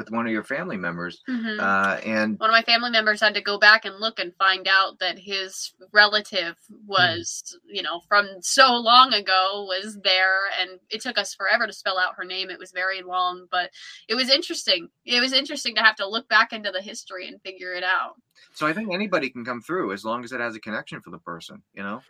[0.00, 1.60] with one of your family members Mhm.
[1.60, 4.66] uh, and one of my family members had to go back and look and find
[4.66, 11.02] out that his relative was you know from so long ago was there and it
[11.02, 12.48] took us forever to spell out her name.
[12.48, 13.70] It was very long but
[14.08, 14.88] it was interesting.
[15.04, 18.14] It was interesting to have to look back into the history and figure it out.
[18.54, 21.10] So i think anybody can come through as long as it has a connection for
[21.10, 22.00] the person you know?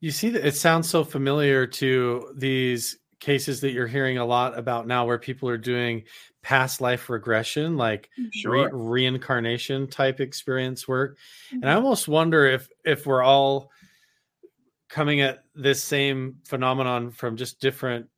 [0.00, 4.58] You see that it sounds so familiar to these cases that you're hearing a lot
[4.58, 6.02] about now where people are doing
[6.42, 8.10] past life regression like
[8.44, 11.16] re- reincarnation type experience work.
[11.52, 13.70] And i almost wonder if if we're all
[14.88, 18.08] coming at this same phenomenon from just different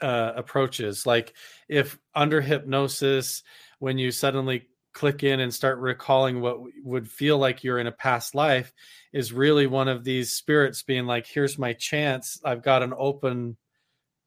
[0.00, 1.04] uh, approaches.
[1.04, 1.34] Like
[1.68, 3.42] if under hypnosis
[3.80, 7.92] when you suddenly click in and start recalling what would feel like you're in a
[7.92, 8.72] past life
[9.12, 12.40] is really one of these spirits being like here's my chance.
[12.44, 13.58] I've got an open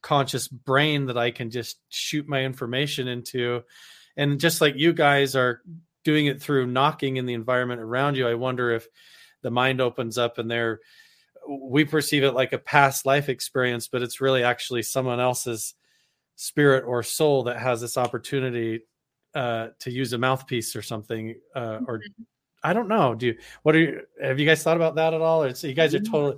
[0.05, 3.63] conscious brain that i can just shoot my information into.
[4.15, 5.61] And just like you guys are
[6.03, 8.87] doing it through knocking in the environment around you i wonder if
[9.41, 10.79] the mind opens up and they're
[11.49, 15.73] we perceive it like a past life experience but it's really actually someone else's
[16.35, 18.81] spirit or soul that has this opportunity
[19.33, 21.99] uh, to use a mouthpiece or something uh, or
[22.63, 23.15] i don't know.
[23.15, 25.43] Do you what are you have you guys thought about that at all?
[25.43, 26.37] Or so you guys are totally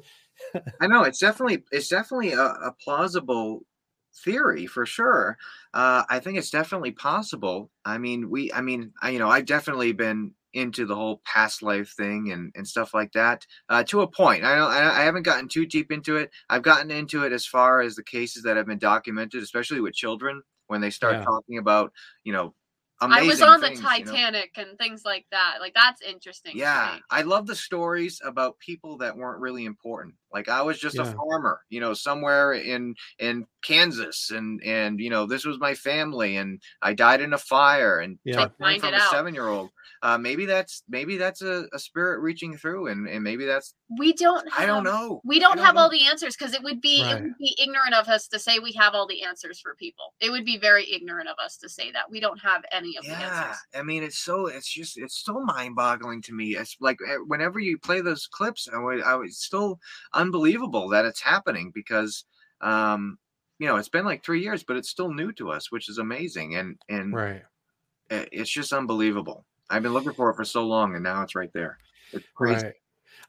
[0.79, 3.65] I know it's definitely it's definitely a, a plausible
[4.23, 5.37] theory for sure.
[5.73, 7.71] Uh, I think it's definitely possible.
[7.85, 11.61] I mean, we, I mean, I, you know, I've definitely been into the whole past
[11.61, 14.43] life thing and, and stuff like that uh, to a point.
[14.43, 16.31] I don't, I I haven't gotten too deep into it.
[16.49, 19.93] I've gotten into it as far as the cases that have been documented, especially with
[19.93, 21.27] children when they start Yeah.
[21.27, 22.55] talking about, you know,
[23.01, 24.11] i was on things, the you know?
[24.11, 27.01] titanic and things like that like that's interesting Yeah, me.
[27.11, 30.15] I love the stories about people that weren't really important.
[30.33, 31.01] Like I was just Yeah.
[31.01, 35.73] a farmer, you know, somewhere in in Kansas, and and you know this was my
[35.75, 38.49] family, and I died in a fire, and Yeah.
[38.59, 39.71] talk from a seven year old.
[40.07, 44.13] Uh, maybe that's maybe that's a, a spirit reaching through, and and maybe that's we
[44.13, 45.21] don't have, I don't know.
[45.23, 47.93] we don't don't have all the answers because it would be it would be ignorant
[47.93, 50.13] of us to say we have all the answers for people.
[50.19, 52.09] It would be very ignorant of us to say that.
[52.09, 53.43] We don't have any any of the yeah.
[53.43, 53.57] answers.
[53.75, 56.55] i mean it's so it's just it's so mind-boggling to me.
[56.55, 59.79] It's like eh, whenever you play those clips i was, I was still
[60.13, 62.25] unbelievable that it's happening because
[62.61, 63.17] um
[63.59, 65.97] you know it's been like three years but it's still new to us which is
[65.97, 67.43] amazing and and Right.
[68.09, 71.35] eh, it's just unbelievable i've been looking for it for so long and now it's
[71.35, 71.77] right there.
[72.13, 72.65] It's crazy.
[72.65, 72.73] Right.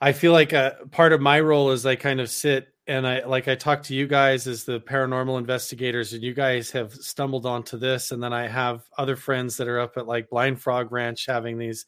[0.01, 3.25] I feel like a part of my role is I kind of sit and I
[3.27, 7.45] like I talk to you guys as the paranormal investigators, and you guys have stumbled
[7.45, 10.91] onto this, and then I have other friends that are up at like Blind Frog
[10.91, 11.85] Ranch having these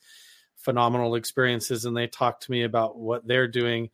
[0.57, 3.89] phenomenal experiences, and they talk to me about what they're doing,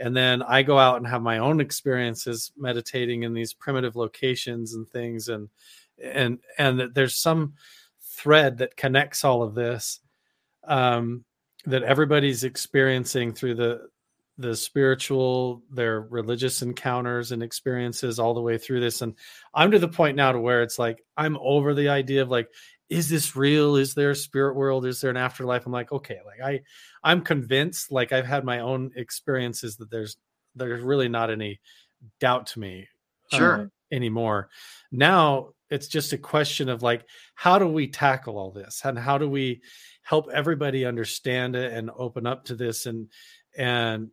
[0.00, 4.74] and then I go out and have my own experiences meditating in these primitive locations
[4.74, 5.48] and things, and
[6.02, 7.54] and and there's some
[8.18, 10.00] thread that connects all of this.
[10.64, 11.24] Um,
[11.64, 13.88] that everybody's experiencing through the
[14.38, 19.14] the spiritual their religious encounters and experiences all the way through this and
[19.52, 22.48] i'm to the point now to where it's like i'm over the idea of like
[22.88, 26.18] is this real is there a spirit world is there an afterlife i'm like okay
[26.24, 26.60] like i
[27.02, 30.16] i'm convinced like i've had my own experiences that there's
[30.54, 31.60] there's really not any
[32.20, 32.86] doubt to me
[33.32, 33.62] Sure.
[33.62, 34.50] uh, anymore
[34.90, 39.18] now it's just a question of like how do we tackle all this and how
[39.18, 39.60] do we
[40.02, 43.10] help everybody understand it and open up to this and
[43.56, 44.10] and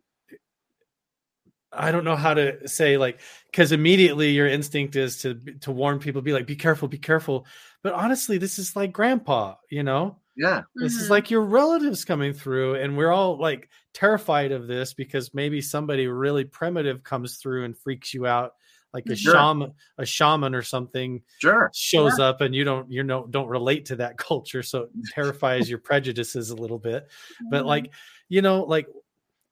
[1.72, 3.20] I don't know how to say like
[3.50, 7.46] because immediately your instinct is to to warn people, be like, be careful, be careful.
[7.82, 10.20] But honestly, this is like grandpa, you know.
[10.36, 11.10] yeah This is Mhm.
[11.10, 16.08] like your relatives coming through, and we're all like terrified of this because maybe somebody
[16.08, 18.54] really primitive comes through and freaks you out,
[18.96, 19.46] like a Sure.
[19.46, 23.84] shaman, a shaman or something sure shows up, and you don't you know don't relate
[23.86, 27.08] to that culture, so it terrifies your prejudices a little bit
[27.50, 27.66] but Mhm.
[27.66, 27.92] like
[28.28, 28.86] you know like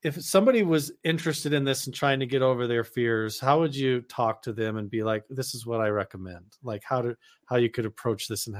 [0.03, 3.75] if somebody was interested in this and trying to get over their fears how would
[3.75, 7.15] you talk to them and be like this is what i recommend like how to
[7.47, 8.57] how you could approach this and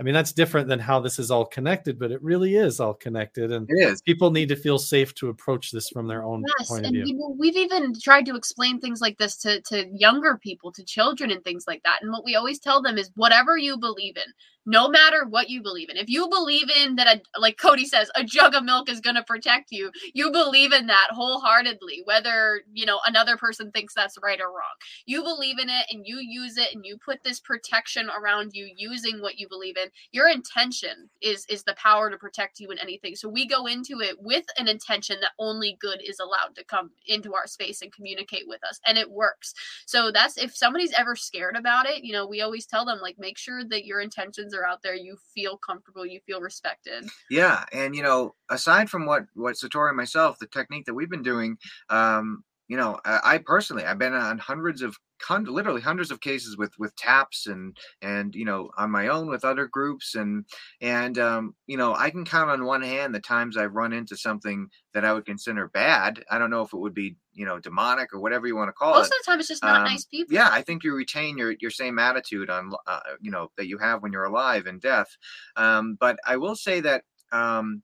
[0.00, 2.94] i mean that's different than how this is all connected but it really is all
[2.94, 6.44] connected and it is people need to feel safe to approach this from their own
[6.58, 9.60] Yes, point of view you know, we've even tried to explain things like this to,
[9.62, 11.98] to younger people, to children, and things like that.
[12.02, 14.32] And what we always tell them is whatever you believe in,
[14.66, 15.96] no matter what you believe in.
[15.96, 19.16] If you believe in that, a, like Cody says, a jug of milk is going
[19.16, 24.16] to protect you, you believe in that wholeheartedly, whether you know another person thinks that's
[24.22, 24.74] right or wrong.
[25.06, 28.70] You believe in it, and you use it, and you put this protection around you
[28.76, 29.88] using what you believe in.
[30.12, 33.16] Your intention is is the power to protect you in anything.
[33.16, 36.90] So we go into it with an intention that only good is allowed to come
[37.06, 39.52] into our space and communicate with us, and it works.
[39.86, 43.16] So that's if somebody's ever scared about it, you know, we always tell them like
[43.18, 44.94] make sure that your intentions are out there.
[44.94, 47.08] You feel comfortable, you feel respected.
[47.30, 51.10] Yeah, and you know, aside from what what Satori and myself, the technique that we've
[51.10, 51.58] been doing,
[51.90, 54.96] um, you know, I, I personally, I've been on hundreds of,
[55.30, 59.42] literally hundreds of cases with with taps and and you know on my own with
[59.44, 60.44] other groups and
[60.82, 64.16] and um, you know I can count on one hand the times I've run into
[64.16, 66.22] something that I would consider bad.
[66.30, 68.72] I don't know if it would be you know demonic or whatever you want to
[68.72, 69.12] call Most it.
[69.12, 70.34] of the time, it's just not Um, nice people.
[70.34, 73.78] yeah i think you retain your your same attitude on uh, you know that you
[73.78, 75.16] have when you're alive and death
[75.56, 77.82] um but i will say that um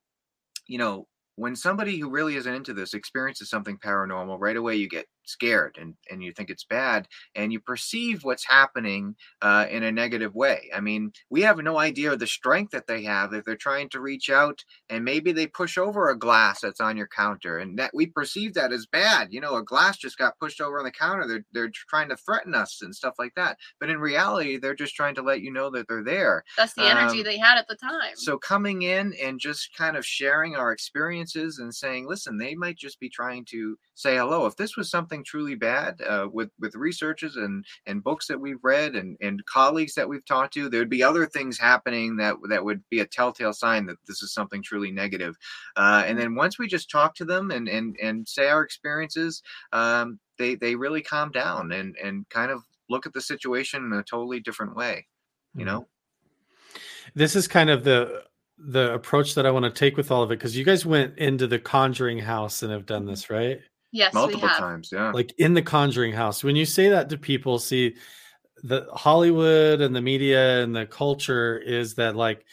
[0.66, 1.06] you know
[1.40, 5.78] when somebody who really isn't into this experiences something paranormal right away you get scared
[5.80, 10.34] and and you think it's bad and you perceive what's happening uh, in a negative
[10.34, 10.70] way.
[10.74, 14.00] I mean we have no idea the strength that they have if they're trying to
[14.00, 17.92] reach out and maybe they push over a glass that's on your counter and that
[17.94, 19.28] we perceive that as bad.
[19.30, 22.16] You know a glass just got pushed over on the counter they're, they're trying to
[22.16, 23.58] threaten us and stuff like that.
[23.78, 26.44] But in reality they're just trying to let you know that they're there.
[26.56, 28.16] That's the energy um, they had at the time.
[28.16, 32.76] so coming in and just kind of sharing our experiences and saying listen they might
[32.76, 36.74] just be trying to say hello if this was something truly bad uh, with with
[36.74, 40.80] researches and and books that we've read and and colleagues that we've talked to there
[40.80, 44.32] would be other things happening that that would be a telltale sign that this is
[44.32, 45.36] something truly negative.
[45.76, 49.42] Uh, and then once we just talk to them and and and say our experiences
[49.72, 53.92] um, they they really calm down and and kind of look at the situation in
[53.92, 55.06] a totally different way
[55.54, 55.86] you know?
[57.14, 58.24] This is kind of the
[58.62, 61.16] the approach that i want to take with all of it because you guys went
[61.16, 63.60] into the conjuring house and have done this right
[63.92, 64.58] yes, multiple we have.
[64.58, 67.94] times yeah like in the conjuring house when you say that to people see
[68.62, 72.44] the hollywood and the media and the culture is that like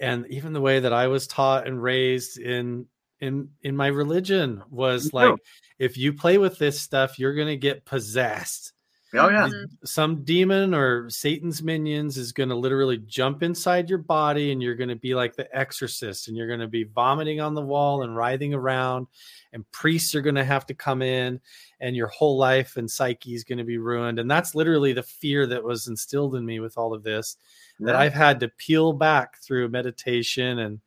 [0.00, 2.86] and even the way that i was taught and raised in
[3.20, 5.42] in in my religion was Me like too.
[5.78, 8.72] if you play with this stuff you're going to get possessed
[9.18, 9.48] Oh yeah.
[9.84, 14.74] Some demon or Satan's minions is going to literally jump inside your body and you're
[14.74, 18.02] going to be like the exorcist and you're going to be vomiting on the wall
[18.02, 19.06] and writhing around
[19.52, 21.40] and priests are going to have to come in
[21.80, 25.02] and your whole life and psyche is going to be ruined and that's literally the
[25.02, 27.36] fear that was instilled in me with all of this
[27.80, 30.80] that I've had to peel back through meditation and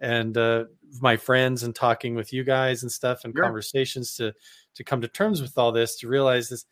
[0.00, 0.64] and uh,
[1.00, 3.42] my friends and talking with you guys and stuff and Sure.
[3.44, 4.32] conversations to
[4.74, 6.64] to come to terms with all this to realize this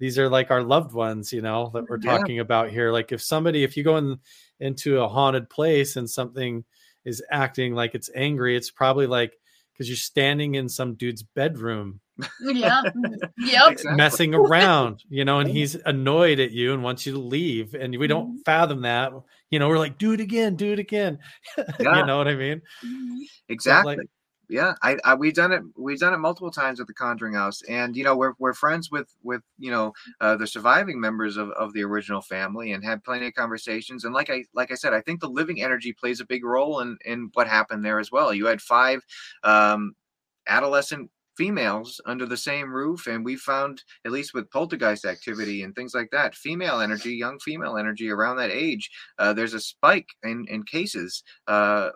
[0.00, 2.18] these are like our loved ones you know that we're Yeah.
[2.18, 4.18] talking about here like if somebody if you go in
[4.58, 6.64] into a haunted place and something
[7.04, 9.32] is acting like it's angry it's probably like
[9.72, 12.00] because you're standing in some dude's bedroom
[12.42, 12.82] Yeah.
[13.38, 13.72] yep.
[13.72, 13.94] Exactly.
[13.96, 17.72] messing around, you know, and he's annoyed at you and wants you to leave.
[17.72, 18.42] And we don't Mm-hmm.
[18.44, 19.12] fathom that.
[19.50, 21.18] You know, we're like, do it again, do it again.
[21.80, 21.96] Yeah.
[22.00, 22.60] you know what I mean?
[23.48, 23.96] Exactly.
[23.96, 24.06] like-
[24.50, 25.62] yeah, I, I we've done it.
[25.78, 28.90] We've done it multiple times at the Conjuring House, and you know we're we're friends
[28.90, 33.04] with with you know uh, the surviving members of, of the original family, and had
[33.04, 34.04] plenty of conversations.
[34.04, 36.80] And like I like I said, I think the living energy plays a big role
[36.80, 38.34] in in what happened there as well.
[38.34, 39.04] You had five
[39.44, 39.94] um,
[40.48, 45.74] adolescent females under the same roof, and we found at least with poltergeist activity and
[45.74, 48.90] things like that, female energy, young female energy around that age.
[49.18, 51.90] Uh, there's a spike in in cases uh,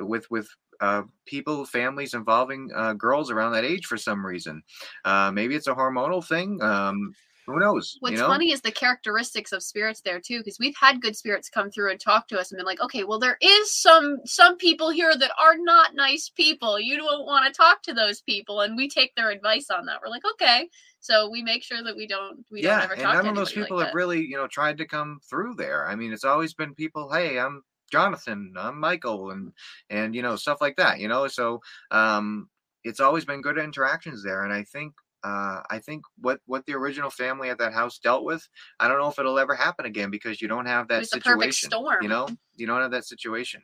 [0.00, 0.48] with with
[0.82, 4.62] uh, people, families involving uh, girls around that age for some reason.
[5.04, 6.60] Uh, maybe it's a hormonal thing.
[6.60, 7.14] Um,
[7.46, 7.96] who knows?
[8.00, 8.28] What's you know?
[8.28, 11.90] funny is the characteristics of spirits there too, because we've had good spirits come through
[11.90, 15.16] and talk to us and been like, okay, well, there is some some people here
[15.16, 16.78] that are not nice people.
[16.78, 20.00] You don't want to talk to those people, and we take their advice on that.
[20.02, 20.68] We're like, okay,
[21.00, 23.30] so we make sure that we don't we yeah, don't ever and talk none to
[23.30, 23.98] of those people like have that.
[23.98, 25.86] really, you know, tried to come through there.
[25.88, 27.12] I mean, it's always been people.
[27.12, 27.62] Hey, I'm
[27.92, 28.54] Jonathan.
[28.56, 29.52] I'm Michael, and
[29.90, 30.98] and you know stuff like that.
[30.98, 32.48] You know, so um,
[32.82, 34.94] it's always been good interactions there, and I think.
[35.24, 38.44] Uh, I think what what the original family at that house dealt with,
[38.80, 41.20] I don't know if it'll ever happen again because you don't have that was the
[41.20, 41.70] perfect situation.
[41.70, 42.02] storm.
[42.02, 42.26] You know,
[42.56, 43.62] you don't have that situation.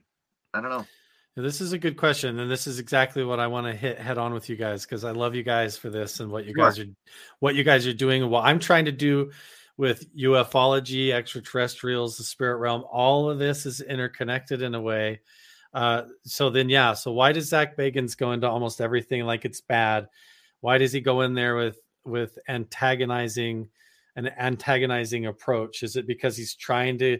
[0.54, 0.86] I don't know.
[1.34, 4.18] This is a good question, and this is exactly what I want to hit head
[4.18, 6.64] on with you guys because I love you guys for this and what you Sure.
[6.64, 6.86] guys are
[7.40, 9.32] what you guys are doing and what I'm trying to do
[9.78, 12.84] with ufology, extraterrestrials, the spirit realm.
[12.90, 15.20] All of this is interconnected in a way.
[15.72, 16.92] Uh, so then, yeah.
[16.94, 20.08] So why does Zach Bagans go into almost everything like it's bad?
[20.60, 23.68] Why does he go in there with with antagonizing
[24.16, 25.84] an antagonizing approach?
[25.84, 27.18] Is it because he's trying to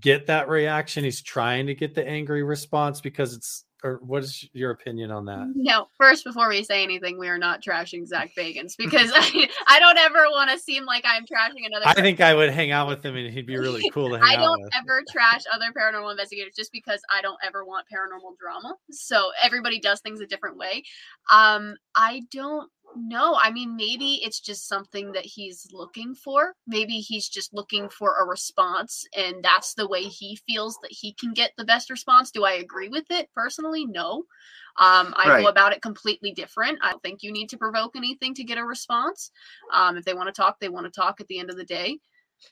[0.00, 1.02] get that reaction?
[1.02, 5.24] He's trying to get the angry response because it's or what is your opinion on
[5.26, 5.52] that?
[5.54, 9.78] No, first, before we say anything, we are not trashing Zach Bagans because I, I
[9.78, 11.86] don't ever want to seem like I'm trashing another.
[11.86, 12.02] I person.
[12.02, 14.36] think I would hang out with him and he'd be really cool to hang I
[14.36, 14.70] don't with.
[14.76, 18.74] ever trash other paranormal investigators just because I don't ever want paranormal drama.
[18.90, 20.82] So everybody does things a different way.
[21.32, 23.36] Um, I don't know.
[23.40, 26.54] I mean, maybe it's just something that he's looking for.
[26.66, 31.12] Maybe he's just looking for a response, and that's the way he feels that he
[31.14, 32.30] can get the best response.
[32.30, 33.86] Do I agree with it personally?
[33.86, 34.24] No.
[34.78, 35.42] Um, I Right.
[35.42, 36.78] go about it completely different.
[36.82, 39.30] I don't think you need to provoke anything to get a response.
[39.72, 41.64] Um, if they want to talk, they want to talk at the end of the
[41.64, 42.00] day.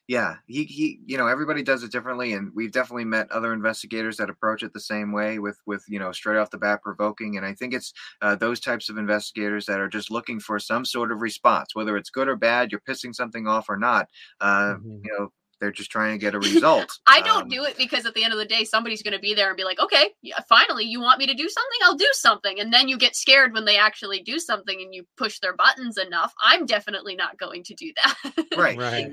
[0.08, 4.16] Yeah, he he, you know, everybody does it differently, and we've definitely met other investigators
[4.16, 7.36] that approach it the same way with with you know straight off the bat provoking.
[7.36, 10.84] And I think it's uh, those types of investigators that are just looking for some
[10.84, 14.08] sort of response, whether it's good or bad, you're pissing something off or not.
[14.40, 15.04] Uh, Mhm.
[15.04, 16.98] You know, they're just trying to get a result.
[17.06, 19.18] I don't Um, do it because at the end of the day, somebody's going to
[19.20, 21.78] be there and be like, okay, yeah, finally, you want me to do something?
[21.84, 22.60] I'll do something.
[22.60, 25.96] And then you get scared when they actually do something and you push their buttons
[25.98, 26.32] enough.
[26.42, 28.34] I'm definitely not going to do that.
[28.56, 28.78] Right.
[28.78, 29.12] Right.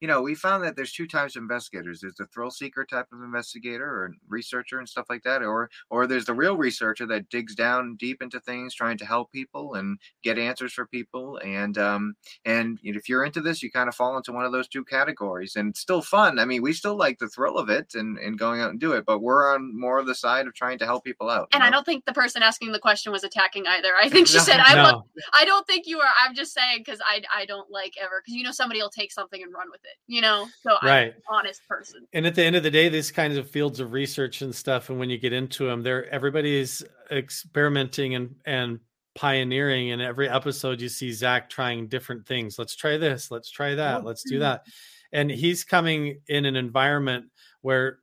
[0.00, 2.00] you know, we found that there's two types of investigators.
[2.00, 6.06] There's the thrill seeker type of investigator or researcher and stuff like that, or or
[6.06, 9.98] there's the real researcher that digs down deep into things, trying to help people and
[10.22, 11.38] get answers for people.
[11.44, 12.14] And um
[12.44, 15.56] and if you're into this, you kind of fall into one of those two categories.
[15.56, 16.38] And it's still fun.
[16.38, 18.92] I mean, we still like the thrill of it and and going out and do
[18.92, 21.48] it, but we're on more of the side of trying to help people out.
[21.52, 23.90] you And I don't think the person asking the question was attacking either.
[24.00, 26.08] I think she No, said, "I want." No, I don't think you are.
[26.24, 29.12] I'm just saying because I I don't like ever because you know somebody will take
[29.12, 29.96] something and run with it.
[30.06, 32.06] You know, so I'm an honest person.
[32.12, 34.90] And at the end of the day, these kinds of fields of research and stuff,
[34.90, 38.80] and when you get into them, they're everybody's experimenting and and
[39.14, 39.88] pioneering.
[39.88, 42.58] In every episode, you see Zach trying different things.
[42.58, 43.30] Let's try this.
[43.30, 44.04] Let's try that.
[44.04, 44.64] Let's do that.
[45.14, 47.26] And he's coming in an environment
[47.62, 48.00] where,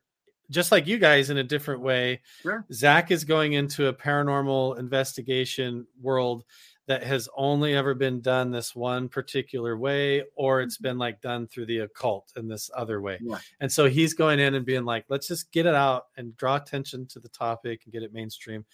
[0.50, 2.64] just like you guys, in a different way, Sure.
[2.72, 6.44] Zach is going into a paranormal investigation world
[6.86, 11.46] that has only ever been done this one particular way, or it's been like done
[11.46, 13.18] through the occult in this other way.
[13.22, 13.38] Yeah.
[13.60, 16.56] And so he's going in and being like, let's just get it out and draw
[16.56, 18.64] attention to the topic and get it mainstream.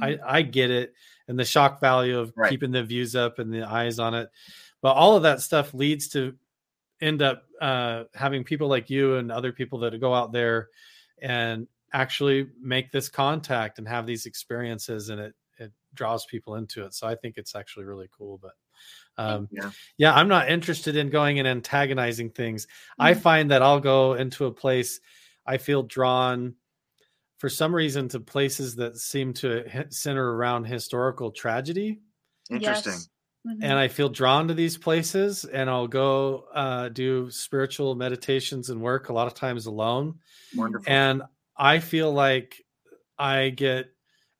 [0.00, 0.20] I, Mhm.
[0.24, 0.94] I get it.
[1.28, 2.50] And the shock value of Right.
[2.50, 4.30] keeping the views up and the eyes on it.
[4.82, 6.36] But all of that stuff leads to
[7.00, 10.68] end up uh, having people like you and other people that go out there
[11.20, 16.84] and actually make this contact and have these experiences and it it draws people into
[16.84, 18.52] it so i think it's actually really cool but
[19.16, 19.70] um, Yeah.
[19.96, 22.66] yeah i'm not interested in going and antagonizing things
[22.98, 23.20] i Mhm.
[23.20, 25.00] find that i'll go into a place
[25.46, 26.56] i feel drawn
[27.38, 32.00] for some reason to places that seem to center around historical tragedy
[32.50, 32.92] Interesting.
[32.92, 33.08] Yes.
[33.46, 33.62] Mhm.
[33.62, 38.80] and I feel drawn to these places, and I'll go uh, do spiritual meditations and
[38.80, 40.20] work a lot of times alone.
[40.52, 40.86] Wonderful.
[40.92, 41.22] And
[41.56, 42.62] I feel like
[43.18, 43.86] I get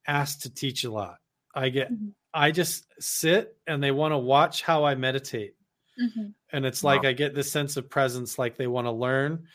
[0.07, 1.19] asked to teach a lot.
[1.55, 2.15] I get, Mhm.
[2.35, 5.55] I just sit and they want to watch how I meditate.
[5.97, 6.35] Mhm.
[6.53, 6.91] And it's Wow.
[6.93, 9.47] like I get this sense of presence, like they want to learn,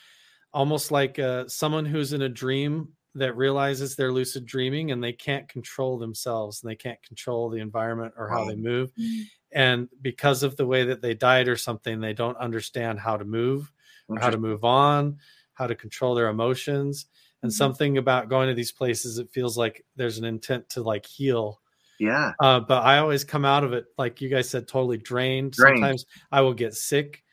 [0.54, 5.14] almost like uh, someone who's in a dream that realizes they're lucid dreaming and they
[5.14, 8.46] can't control themselves and they can't control the environment or how Wow.
[8.46, 9.32] they move Mhm.
[9.52, 13.26] And because of the way that they died or something they don't understand how to
[13.26, 13.72] move
[14.08, 15.18] or how to move on
[15.54, 17.08] how to control their emotions
[17.42, 17.56] and Mhm.
[17.56, 21.60] something about going to these places it feels like there's an intent to like heal
[22.00, 22.34] Yeah.
[22.40, 25.78] uh, but i always come out of it like you guys said totally drained, Drained.
[25.80, 27.24] sometimes i will get sick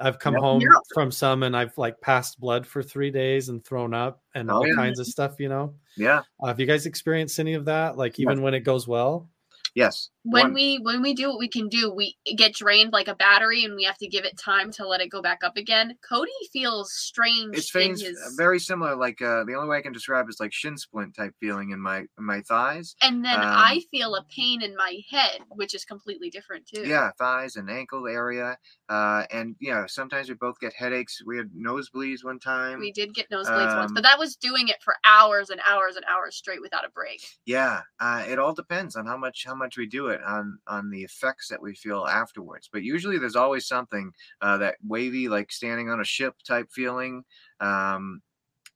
[0.00, 0.42] i've come Yep.
[0.42, 0.68] home Yeah.
[0.94, 4.56] from some and i've like passed blood for three days and thrown up and Oh,
[4.56, 4.74] all yeah.
[4.76, 6.22] kinds of stuff you know Yeah.
[6.42, 8.30] uh, have you guys experienced any of that like Yeah.
[8.30, 9.28] even when it goes well
[9.74, 10.10] Yes.
[10.24, 13.14] When One- we when we do what we can do we get drained like a
[13.14, 15.96] battery and we have to give it time to let it go back up again
[16.08, 18.96] cody feels strange it's his very similar.
[18.96, 21.80] Like uh, the only way I can describe is like shin splint type feeling in
[21.80, 22.96] my in my thighs.
[23.02, 26.82] and then um, i feel a pain in my head which is completely different too
[26.84, 28.56] Yeah, thighs and ankle area.
[28.88, 31.22] Uh, and you know, sometimes we both get headaches.
[31.24, 32.78] We had nosebleeds one time.
[32.80, 35.96] we did get nosebleeds once Um, but that was doing it for hours and hours
[35.96, 39.54] and hours straight without a break Yeah, uh, it all depends on how much how
[39.54, 42.68] much we do it on on the effects that we feel afterwards.
[42.72, 47.24] But usually, there's always something uh, that wavy, like standing on a ship type feeling.
[47.60, 48.20] Um,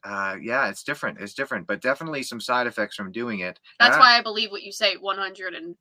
[0.04, 1.20] uh, yeah, it's different.
[1.20, 3.58] It's different, but definitely some side effects from doing it.
[3.80, 5.74] that's why i believe what you say 110%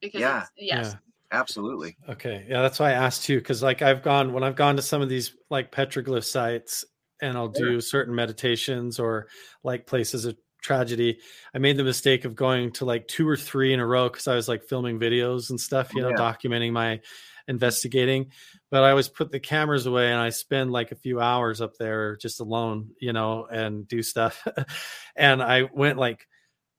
[0.00, 0.42] because Yeah.
[0.42, 0.98] it's, yes Yeah.
[1.32, 1.96] absolutely.
[2.08, 2.46] Okay.
[2.48, 5.02] Yeah, that's why I asked you Cause like I've gone when I've gone to some
[5.02, 6.84] of these like petroglyph sites
[7.20, 9.26] and I'll do certain meditations or
[9.64, 11.18] like places of tragedy.
[11.54, 14.28] I made the mistake of going to like two or three in a row because
[14.28, 16.16] I was like filming videos and stuff, you know, Yeah.
[16.16, 17.00] documenting my
[17.48, 18.30] investigating.
[18.70, 21.76] But I always put the cameras away and I spend like a few hours up
[21.76, 24.46] there just alone, you know, and do stuff.
[25.16, 26.26] and I went like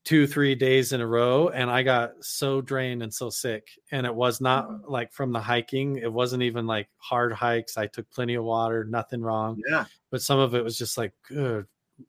[0.06, 4.06] two three days in a row and i got so drained and so sick and
[4.06, 4.82] it was not mm.
[4.88, 8.84] like from the hiking it wasn't even like hard hikes i took plenty of water
[8.84, 11.66] nothing wrong Yeah, but some of it was just like good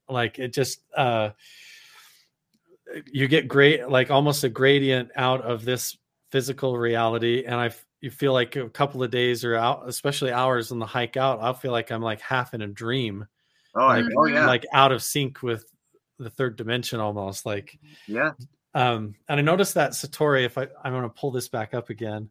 [0.09, 1.31] like it just uh
[3.11, 5.97] you get great like almost a gradient out of this
[6.31, 7.71] physical reality and I
[8.01, 11.39] you feel like a couple of days or out especially hours on the hike out
[11.41, 13.27] i'll feel like i'm like half in a dream
[13.75, 15.65] oh, like, oh yeah, like out of sync with
[16.19, 18.33] the third dimension almost like yeah.
[18.75, 21.91] um, and I noticed that Satori, if I, I'm going to pull this back up
[21.91, 22.31] again.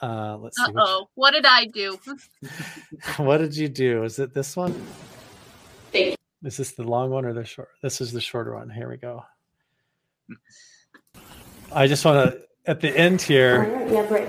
[0.00, 1.98] Uh, let's uh-oh what did i do
[3.18, 4.02] what did you do?
[4.02, 4.74] Is it this one?
[6.42, 7.68] Thank Is this the long one or the short?
[7.82, 8.70] This is the shorter one.
[8.70, 9.24] Here we go.
[11.72, 13.60] I just want to, at the end here.
[13.62, 14.28] right, yeah, great.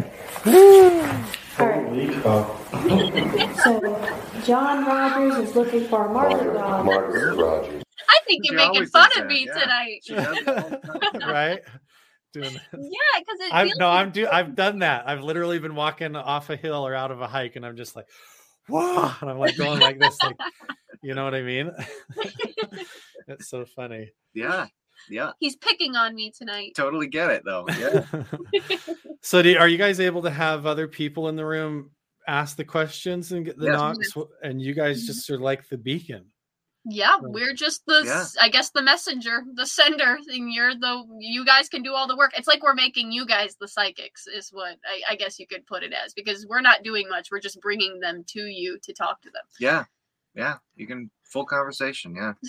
[1.59, 6.86] All right, Holy so John Rogers is looking for a Margaret dog.
[6.86, 7.84] Margaret Rogers.
[8.09, 9.53] i think you're making fun of that, me yeah.
[9.59, 11.30] tonight She does it all the time.
[11.30, 11.59] right?
[12.34, 15.07] Doing yeah because it I'm feels no, like- I'm do I've done that.
[15.07, 17.95] I've literally been walking off a hill or out of a hike, and I'm just
[17.95, 18.07] like,
[18.68, 20.38] whoa, and I'm like going like this, like,
[21.03, 21.72] you know what I mean?
[23.28, 24.12] It's so funny.
[24.34, 24.68] Yeah,
[25.09, 25.32] yeah.
[25.39, 27.66] he's picking on me tonight Totally get it though.
[27.80, 28.05] Yeah.
[29.22, 31.91] so, do, are you guys able to have other people in the room
[32.28, 33.78] ask the questions and get the Yes.
[33.78, 35.07] knocks, and you guys mm-hmm.
[35.07, 36.26] just are like the beacon?
[36.84, 38.22] Yeah, So- we're just the Yeah.
[38.22, 42.08] s I guess the messenger, the sender, and you're the you guys can do all
[42.08, 42.32] the work.
[42.38, 45.66] It's like we're making you guys the psychics, is what I, I guess you could
[45.68, 47.30] put it as, because we're not doing much.
[47.32, 49.44] We're just bringing them to you to talk to them.
[49.60, 49.86] yeah,
[50.34, 50.58] yeah.
[50.76, 52.16] You can full conversation.
[52.16, 52.34] Yeah.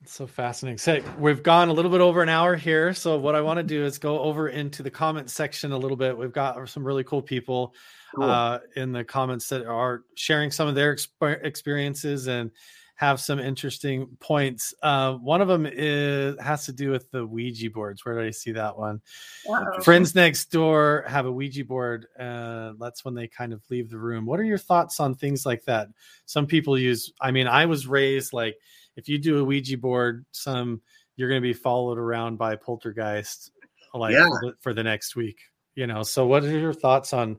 [0.00, 0.78] It's so fascinating.
[0.78, 2.94] So we've gone a little bit over an hour here.
[2.94, 5.96] So what I want to do is go over into the comment section a little
[5.96, 6.16] bit.
[6.16, 7.74] We've got some really cool people
[8.14, 8.22] Cool.
[8.30, 12.52] uh, in the comments that are sharing some of their exp- experiences and
[12.98, 14.74] have some interesting points.
[14.82, 18.04] Uh, one of them is has to do with the Ouija boards.
[18.04, 19.00] Where did I see that one?
[19.48, 19.82] Uh-oh.
[19.82, 22.06] Friends next door have a Ouija board.
[22.18, 24.26] Uh, that's when they kind of leave the room.
[24.26, 25.86] What are your thoughts on things like that?
[26.26, 27.12] Some people use.
[27.20, 28.56] I mean, I was raised like
[28.96, 30.82] if you do a Ouija board, some
[31.14, 33.52] you're going to be followed around by poltergeist,
[33.94, 34.24] like Yeah.
[34.26, 35.38] for, the, for the next week.
[35.76, 36.02] You know.
[36.02, 37.38] So, what are your thoughts on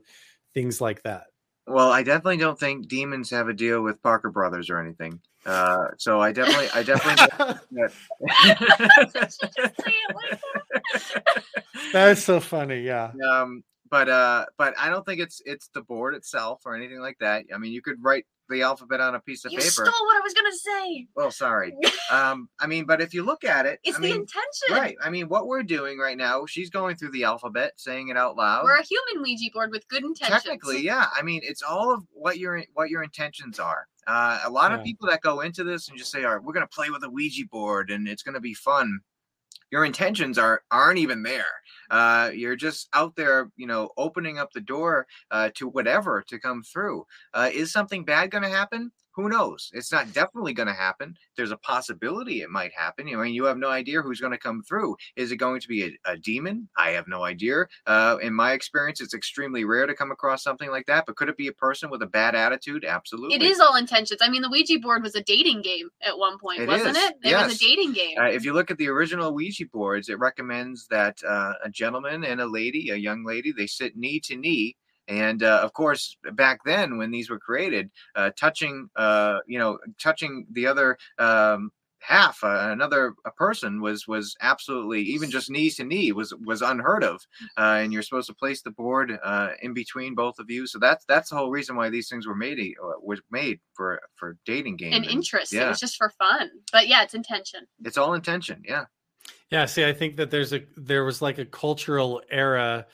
[0.54, 1.24] things like that?
[1.70, 5.20] Well, I definitely don't think demons have a deal with Parker Brothers or anything.
[5.46, 7.54] Uh, so I definitely, I definitely.
[11.92, 12.80] That's so funny.
[12.80, 13.12] Yeah.
[13.30, 17.18] um, but uh, but I don't think it's it's the board itself or anything like
[17.20, 17.44] that.
[17.54, 19.70] I mean, you could write the alphabet on a piece of You paper.
[19.70, 21.06] stole what I was gonna say.
[21.14, 21.74] Well, sorry.
[22.10, 24.72] Um, I mean, but if you look at it, It's I the mean, intention.
[24.72, 24.96] right.
[25.00, 28.36] I mean, what we're doing right now, she's going through the alphabet, saying it out
[28.36, 28.64] loud.
[28.64, 30.42] We're a human Ouija board with good intentions.
[30.42, 31.06] Technically, yeah.
[31.16, 33.86] I mean, it's all of what your what your intentions are.
[34.08, 36.52] Uh, a lot of people that go into this and just say, "All right, we're
[36.52, 38.98] going to play with a Ouija board and it's going to be fun."
[39.70, 41.44] Your intentions are aren't even there.
[41.90, 46.38] Uh, you're just out there, you know, opening up the door uh, to whatever to
[46.38, 47.04] come through.
[47.34, 48.92] Uh, is something bad going to happen?
[49.20, 49.70] Who knows?
[49.74, 51.14] It's not definitely going to happen.
[51.36, 53.06] There's a possibility it might happen.
[53.06, 54.96] You I mean, you have no idea who's going to come through.
[55.14, 56.70] Is it going to be a, a demon?
[56.78, 57.66] I have no idea.
[57.86, 61.04] Uh, in my experience, it's extremely rare to come across something like that.
[61.06, 62.86] But could it be a person with a bad attitude?
[62.86, 63.36] Absolutely.
[63.36, 64.20] It is all intentions.
[64.22, 67.04] I mean, the Ouija board was a dating game at one point, It wasn't is,
[67.04, 67.16] it?
[67.22, 68.16] It was a dating game.
[68.18, 72.24] Uh, if you look at the original Ouija boards, it recommends that uh, a gentleman
[72.24, 74.76] and a lady, a young lady, they sit knee to knee.
[75.10, 79.78] And uh, of course, back then when these were created, uh, touching, uh, you know,
[79.98, 85.76] touching the other um, half, uh, another a person was was absolutely even just knees
[85.76, 87.20] to knee was was unheard of.
[87.58, 90.64] Uh, and you're supposed to place the board uh, in between both of you.
[90.68, 92.60] So that's that's the whole reason why these things were made.
[92.60, 95.52] Uh, was made for for dating games and interest.
[95.52, 95.66] yeah.
[95.66, 96.50] It was just for fun.
[96.70, 97.66] But yeah, it's intention.
[97.84, 98.62] it's all intention.
[98.64, 98.84] Yeah.
[99.50, 102.86] Yeah, see, I think that there's a there was like a cultural era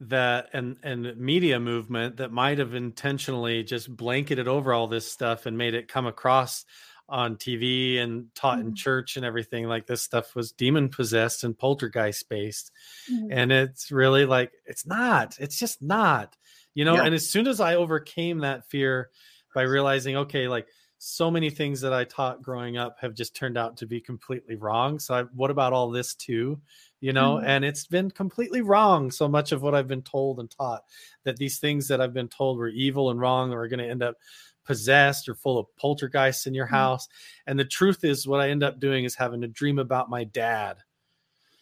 [0.00, 5.44] that and and media movement that might have intentionally just blanketed over all this stuff
[5.46, 6.64] and made it come across
[7.08, 8.76] on TV and taught in Mhm.
[8.76, 12.70] church and everything like this stuff was demon possessed and poltergeist based
[13.10, 13.28] Mhm.
[13.30, 16.36] and it's really like it's not it's just not
[16.72, 17.04] you know Yeah.
[17.04, 19.10] and as soon as i overcame that fear
[19.54, 20.68] by realizing okay like
[20.98, 24.54] so many things that i taught growing up have just turned out to be completely
[24.54, 26.60] wrong so I, what about all this too
[27.00, 27.44] you know Mhm.
[27.46, 30.84] and it's been completely wrong so much of what i've been told and taught
[31.24, 33.88] that these things that i've been told were evil and wrong or are going to
[33.88, 34.16] end up
[34.64, 36.70] possessed or full of poltergeists in your Mhm.
[36.70, 37.08] house
[37.46, 40.24] and the truth is what i end up doing is having a dream about my
[40.24, 40.78] dad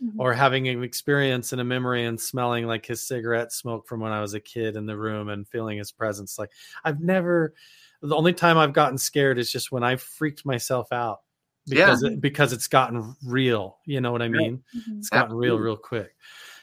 [0.03, 0.15] Mhm.
[0.19, 4.13] or having an experience and a memory and smelling like his cigarette smoke from when
[4.13, 6.39] I was a kid in the room and feeling his presence.
[6.39, 6.53] Like
[6.85, 7.55] I've never,
[8.01, 11.23] the only time I've gotten scared is just when I freaked myself out
[11.69, 11.87] Yeah.
[11.87, 13.79] because it, because it's gotten real.
[13.85, 14.31] You know what I Yeah.
[14.31, 14.63] mean?
[14.77, 14.99] Mhm.
[14.99, 15.65] It's gotten real Absolutely.
[15.67, 16.17] real quick.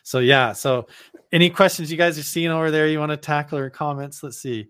[0.04, 0.54] So yeah.
[0.54, 0.88] So
[1.32, 4.22] any questions you guys are seeing over there you want to tackle or comments?
[4.24, 4.68] Let's see.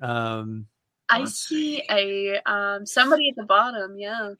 [0.00, 0.66] Um,
[1.08, 3.96] I see a um somebody at the bottom.
[3.98, 4.32] Yeah,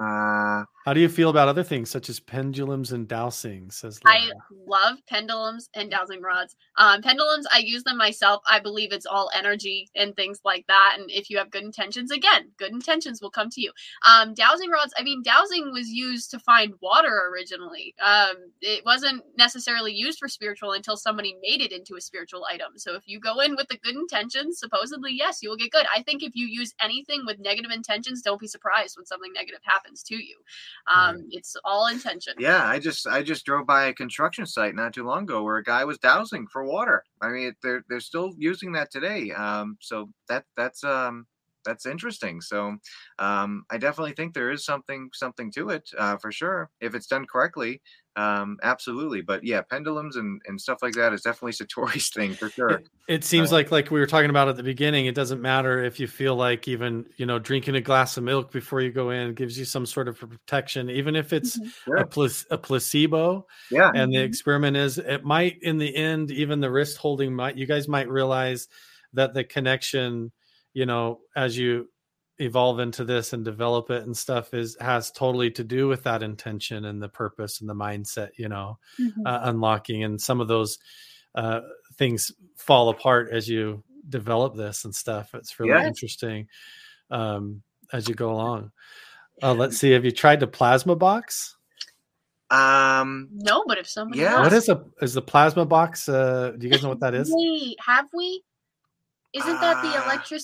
[0.00, 3.70] Uh, how do you feel about other things such as pendulums and dowsing?
[3.70, 4.30] Says I
[4.66, 6.56] love pendulums and dowsing rods.
[6.78, 8.40] Um, pendulums, I use them myself.
[8.48, 10.96] I believe it's all energy and things like that.
[10.96, 13.70] And if you have good intentions, again, good intentions will come to you.
[14.08, 17.94] Um, dowsing rods, I mean, dowsing was used to find water originally.
[18.02, 22.78] Um, it wasn't necessarily used for spiritual until somebody made it into a spiritual item.
[22.78, 25.84] So if you go in with the good intentions, supposedly, yes, you will get good.
[25.94, 29.60] I think if you use anything with negative intentions, don't be surprised when something negative
[29.64, 30.38] happens to you.
[30.86, 32.34] Um, It's all intention.
[32.36, 35.56] yeah, I just I just drove by a construction site not too long ago where
[35.56, 37.04] a guy was dowsing for water.
[37.20, 39.32] I mean, they're they're still using that today.
[39.32, 41.26] Um, so that that's um
[41.64, 42.40] that's interesting.
[42.40, 42.76] So
[43.18, 47.08] um, I definitely think there is something something to it uh, for sure if it's
[47.08, 47.82] done correctly.
[48.18, 52.50] Um, absolutely, but yeah, pendulums and, and stuff like that is definitely Satori's thing for
[52.56, 52.72] sure.
[52.72, 55.06] It, it seems Uh, like like we were talking about at the beginning.
[55.06, 58.50] It doesn't matter if you feel like even you know drinking a glass of milk
[58.52, 61.72] before you go in gives you some sort of protection, even if it's Mhm.
[61.84, 61.98] Sure.
[62.00, 63.46] a, pla- a placebo.
[63.70, 64.24] Yeah, And the Mhm.
[64.24, 68.08] experiment is it might in the end even the wrist holding might you guys might
[68.10, 68.68] realize
[69.14, 70.32] that the connection
[70.74, 71.88] you know as you
[72.38, 76.22] evolve into this and develop it and stuff is has totally to do with that
[76.22, 79.26] intention and the purpose and the mindset you know Mhm.
[79.26, 80.78] uh, unlocking and some of those
[81.34, 81.60] uh,
[81.96, 85.86] things fall apart as you develop this and stuff it's really Yeah.
[85.86, 86.46] interesting
[87.10, 87.62] um,
[87.92, 88.70] as you go along
[89.42, 91.56] uh, let's see have you tried the plasma box
[92.50, 94.40] um, No, but if somebody Yeah.
[94.40, 97.30] what is a is the plasma box uh, do you guys know what that is
[97.34, 98.42] Wait, have we?
[99.34, 100.04] Isn't that the Ah.
[100.04, 100.40] electric?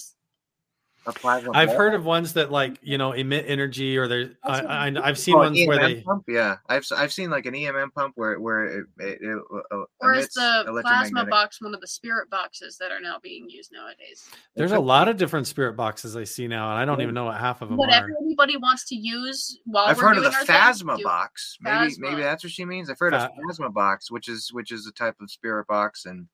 [1.06, 1.76] A plasma i've ball?
[1.76, 4.86] heard of ones that like you know emit energy or there's I, That's what I,
[4.86, 6.24] I'm i've seen Oh, ones where they pump?
[6.28, 9.82] Yeah, I've s- I've seen like an EMF pump where where it, it, it uh,
[10.00, 13.70] Or is the plasma box one of the spirit boxes that are now being used
[13.72, 14.28] nowadays?
[14.56, 17.24] there's a lot of different spirit boxes i see now and i don't even know
[17.26, 20.24] what half of them Whatever are anybody wants to use while I've we're heard of
[20.24, 21.58] the our thing, box.
[21.60, 21.98] Maybe Phasma.
[21.98, 22.88] maybe that's what she means.
[22.88, 23.32] I've heard of Pha-
[23.62, 26.26] Phasma box, which is which is a type of spirit box, and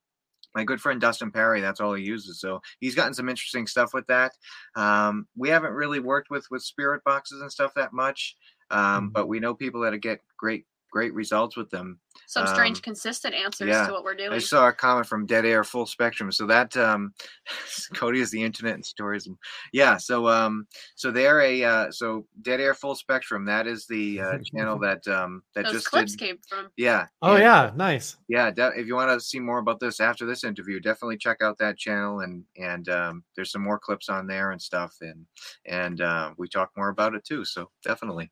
[0.55, 2.41] my good friend Dustin Perry, that's all he uses.
[2.41, 4.33] So he's gotten some interesting stuff with that.
[4.77, 8.37] Um, we haven't really worked with with spirit boxes and stuff that much,
[8.71, 9.13] um, Mhm.
[9.13, 11.99] but we know people that get great great results with them.
[12.27, 13.87] Some strange, Um, consistent answers yeah.
[13.87, 14.33] to what we're doing.
[14.33, 16.31] I saw a comment from Dead Air Full Spectrum.
[16.31, 17.13] So that um,
[17.95, 19.39] Cody is the internet and tourism.
[19.73, 19.97] Yeah.
[19.97, 23.45] So um, so they're a uh, so Dead Air Full Spectrum.
[23.47, 26.19] That is the uh, channel that um that Those just clips did.
[26.21, 26.69] came from.
[26.77, 27.07] Yeah.
[27.23, 28.17] Oh and- yeah, nice.
[28.29, 31.39] yeah de- if you want to see more about this after this interview definitely check
[31.43, 35.25] out that channel and and um, there's some more clips on there and stuff and
[35.67, 38.31] and uh, we talk more about it too so definitely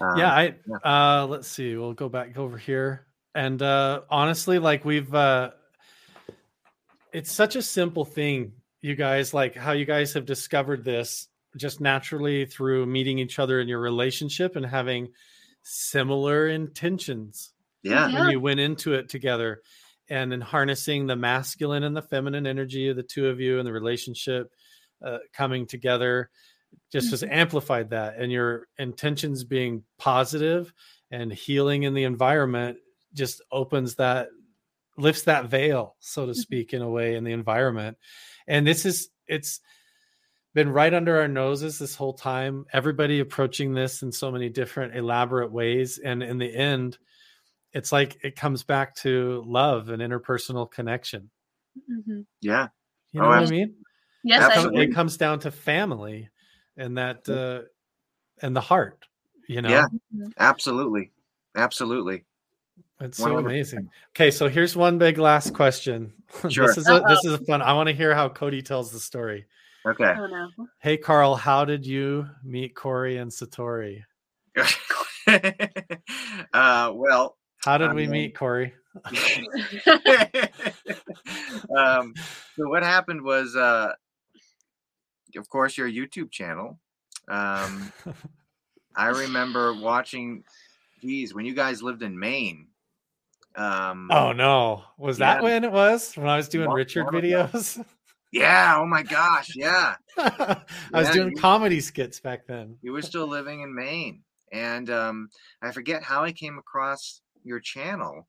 [0.00, 0.76] um, yeah i yeah.
[1.20, 5.50] uh let's see we'll go back over here and uh honestly like we've uh
[7.12, 8.52] it's such a simple thing
[8.82, 13.60] you guys like how you guys have discovered this just naturally through meeting each other
[13.60, 15.08] in your relationship and having
[15.62, 17.52] similar intentions
[17.82, 18.20] yeah Yeah.
[18.20, 19.62] when you went into it together
[20.08, 23.66] and in harnessing the masculine and the feminine energy of the two of you and
[23.66, 24.52] the relationship
[25.04, 26.30] uh, coming together
[26.92, 30.72] just has amplified that and your intentions being positive
[31.10, 32.78] and healing in the environment
[33.14, 34.28] just opens that
[34.96, 36.36] lifts that veil so to Mhm.
[36.36, 37.96] speak in a way in the environment.
[38.46, 39.60] And this is it's
[40.52, 44.96] been right under our noses this whole time everybody approaching this in so many different
[44.96, 46.98] elaborate ways and in the end
[47.72, 51.30] it's like it comes back to love and interpersonal connection.
[51.88, 52.26] Mhm.
[52.40, 52.66] yeah.
[53.12, 53.76] You know Oh, what i mean?
[54.24, 56.28] Yes, it, I it comes down to family
[56.80, 57.62] and that uh
[58.42, 59.04] and the heart
[59.50, 59.68] you know?
[59.68, 59.86] Yeah.
[60.38, 61.10] absolutely.
[61.56, 62.24] Absolutely.
[63.00, 63.38] It's so 100%.
[63.40, 63.90] amazing.
[64.14, 66.12] okay so here's one big last question.
[66.48, 66.68] Sure.
[66.68, 69.00] this is a, this is a fun i want to hear how cody tells the
[69.00, 69.46] story.
[69.84, 70.14] Okay.
[70.16, 70.48] Oh no.
[70.78, 74.04] hey carl how did you meet corey and satori?
[76.52, 78.72] Uh well how did we meet corey?
[81.76, 82.14] Um,
[82.56, 83.92] so what happened was, uh,
[85.36, 86.78] of course, your YouTube channel.
[87.28, 87.92] Um,
[88.96, 90.44] I remember watching.
[91.00, 92.66] Geez, when you guys lived in Maine.
[93.56, 97.84] Um, oh no was that when it was when i was doing richard videos
[98.32, 98.76] yeah!
[98.78, 99.50] Oh my gosh!
[99.56, 100.56] Yeah, i
[100.92, 104.88] was Yeah, doing you- comedy skits back then you were still living in Maine, and
[104.88, 105.28] um,
[105.62, 108.28] I forget how I came across your channel.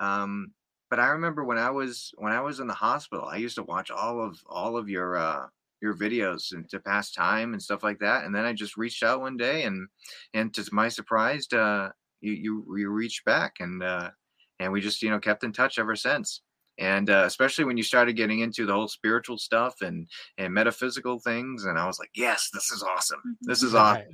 [0.00, 0.52] Um,
[0.88, 3.62] but I remember when I was when I was in the hospital, I used to
[3.64, 5.46] watch all of all of your uh,
[5.82, 8.24] your videos and to pass time and stuff like that.
[8.24, 9.88] And then I just reached out one day, and
[10.34, 11.90] and to my surprise, uh,
[12.20, 14.10] you you you reached back, and uh,
[14.60, 16.42] and we just you know kept in touch ever since.
[16.78, 21.18] And uh, especially when you started getting into the whole spiritual stuff and and metaphysical
[21.20, 23.36] things, and I was like, yes, this is awesome.
[23.42, 24.04] This is awesome.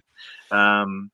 [0.51, 0.83] Right.
[0.83, 1.11] Um,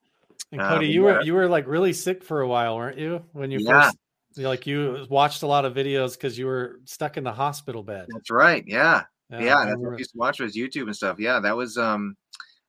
[0.52, 1.22] And Uh, Cody, but you were yeah.
[1.22, 3.24] you were like really sick for a while, weren't you?
[3.32, 3.90] When you Yeah.
[3.90, 3.98] first
[4.36, 7.82] you like you watched a lot of videos because you were stuck in the hospital
[7.82, 8.06] bed.
[8.08, 8.64] that's right.
[8.66, 9.04] Yeah.
[9.30, 11.18] Yeah, yeah, I that's what remember- I used to watch was YouTube and stuff.
[11.18, 12.16] Yeah, that was um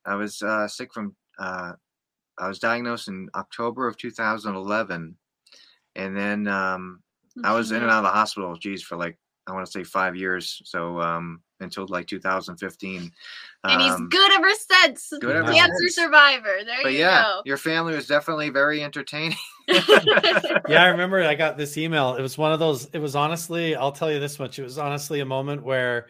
[0.04, 1.72] I was uh sick from uh
[2.38, 5.16] I was diagnosed in October of 2011
[5.96, 7.02] and then um
[7.44, 9.84] I was in and out of the hospital geez for like I want to say
[9.84, 13.10] 5 years so um until like 2015
[13.64, 14.50] and he's Um, good ever
[14.82, 15.12] since.
[15.20, 15.94] good ever Cancer since.
[15.94, 16.56] survivor.
[16.64, 19.38] There but you yeah your family was definitely very entertaining
[19.68, 22.14] yeah, I remember I got this email.
[22.14, 24.60] It was one of those, it was honestly, I'll tell you this much.
[24.60, 26.06] It was honestly a moment where,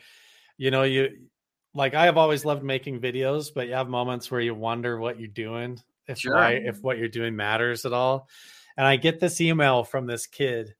[0.58, 1.28] you know, you
[1.74, 5.18] like I have always loved making videos, but you have moments where you wonder what
[5.18, 6.36] you're doing, if Sure.
[6.36, 8.28] why, if what you're doing matters at all.
[8.76, 10.74] And I get this email from this kid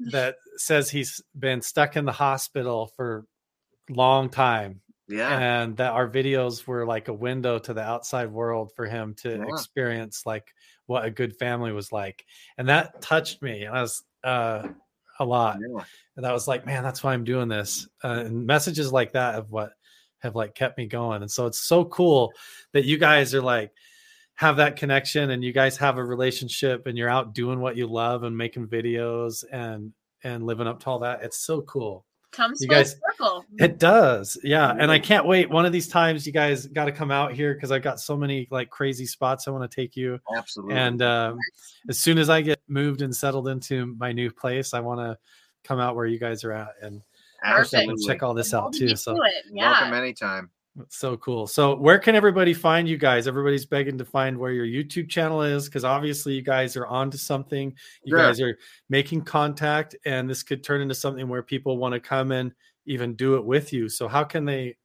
[0.12, 3.24] that says he's been stuck in the hospital for
[3.90, 8.30] a long time yeah and that our videos were like a window to the outside
[8.30, 9.48] world for him to Yeah.
[9.48, 10.54] experience like
[10.86, 12.24] what a good family was like
[12.58, 14.62] and that touched me and i was uh
[15.18, 15.58] a lot.
[15.60, 15.84] Yeah.
[16.16, 17.88] and i was like man that's why i'm doing this.
[18.02, 19.72] Uh, and messages like that of what
[20.22, 21.22] have like kept me going.
[21.22, 22.32] And so it's so cool
[22.72, 23.72] that you guys are like
[24.34, 27.86] have that connection and you guys have a relationship and you're out doing what you
[27.86, 29.92] love and making videos and
[30.24, 31.22] and living up to all that.
[31.22, 33.44] It's so cool Comes You full guys- circle.
[33.58, 34.38] it does.
[34.42, 34.74] Yeah.
[34.76, 35.50] And I can't wait.
[35.50, 38.16] One of these times you guys got to come out here because I've got so
[38.16, 40.18] many like crazy spots I want to take you.
[40.36, 41.38] absolutely And um,
[41.88, 45.18] as soon as I get moved and settled into my new place, I want to
[45.62, 47.02] come out where you guys are at and
[47.42, 47.74] Perfect.
[47.74, 48.86] absolutely check all this out too.
[48.86, 49.44] me So to it.
[49.52, 50.50] welcome anytime
[50.80, 51.46] it's so cool.
[51.46, 53.28] So where can everybody find you guys?
[53.28, 57.18] Everybody's begging to find where your YouTube channel is because obviously you guys are onto
[57.18, 57.74] something.
[58.04, 58.18] You Sure.
[58.26, 58.56] guys are
[58.88, 62.52] making contact, and this could turn into something where people want to come and
[62.86, 63.88] even do it with you.
[63.88, 64.76] So how can they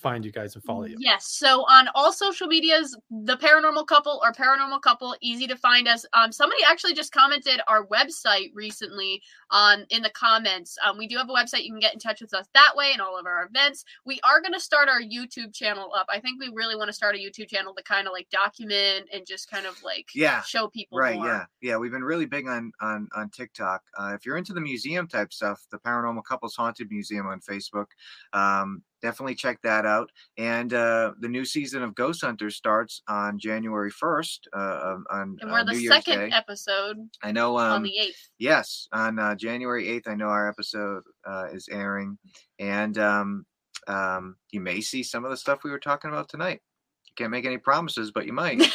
[0.00, 0.96] find you guys and follow you?
[0.98, 1.26] Yes.
[1.26, 6.04] So on all social medias, the paranormal couple or paranormal couple, easy to find us.
[6.12, 10.76] Um, somebody actually just commented our website recently on in the comments.
[10.84, 11.64] Um, we do have a website.
[11.64, 13.84] You can get in touch with us that way and all of our events.
[14.04, 16.06] We are going to start our YouTube channel up.
[16.10, 19.08] I think we really want to start a YouTube channel to kind of like document
[19.12, 21.26] and just kind of like Yeah, show people right more.
[21.26, 24.60] yeah yeah we've been really big on on on tiktok uh, if you're into the
[24.60, 27.86] museum type stuff the paranormal couples haunted museum on facebook
[28.32, 33.38] um, definitely check that out and uh, the new season of ghost hunters starts on
[33.38, 36.36] january 1st uh, on And we're New the Year's second Day.
[36.36, 38.30] episode i know um, on the eighth.
[38.38, 42.18] yes on uh, january 8th i know our episode uh, is airing
[42.58, 43.46] and um,
[43.88, 46.60] um, you may see some of the stuff we were talking about tonight
[47.06, 48.58] you can't make any promises but you might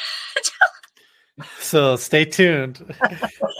[1.60, 2.96] So stay tuned.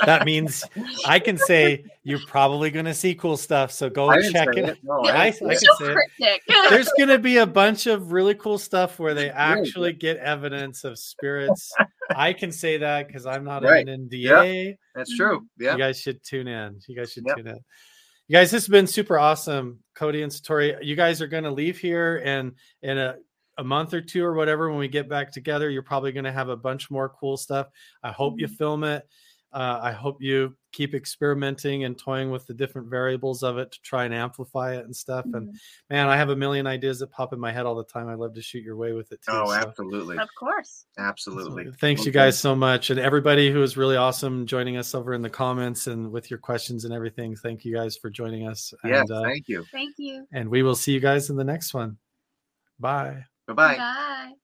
[0.06, 0.64] that means
[1.06, 3.72] I can say you're probably going to see cool stuff.
[3.72, 4.78] So go I check say it.
[4.82, 6.42] No, I- didn't I can so say it.
[6.70, 9.32] There's going to be a bunch of really cool stuff where they Really?
[9.36, 11.72] actually get evidence of spirits.
[12.16, 13.82] I can say that because I'm not Right.
[13.82, 14.76] in an NDA.
[14.94, 16.80] that's true yeah You guys should tune in.
[16.88, 17.38] You guys should Yep.
[17.38, 17.60] tune in.
[18.28, 19.80] You guys, this has been super awesome.
[19.96, 23.14] Cody and Satori, you guys are going to leave here and in a, uh,
[23.58, 26.32] a month or two or whatever, when we get back together, you're probably going to
[26.32, 27.68] have a bunch more cool stuff.
[28.04, 29.08] I hope you film it.
[29.54, 33.82] Uh, I hope you keep experimenting and toying with the different variables of it to
[33.84, 35.24] try and amplify it and stuff.
[35.32, 35.56] And
[35.90, 38.10] man, I have a million ideas that pop in my head all the time.
[38.10, 39.32] I love to shoot your way with it too.
[39.32, 40.88] oh so- absolutely of course.
[40.98, 45.14] absolutely Thanks, you guys, so much, and everybody who was really awesome joining us over
[45.14, 47.34] in the comments and with your questions and everything.
[47.38, 48.74] Thank you guys for joining us.
[48.84, 50.28] yes And, uh, thank you Thank you.
[50.34, 51.98] and we will see you guys in the next one.
[52.78, 53.24] Bye.
[53.48, 54.36] Bye-bye Bye.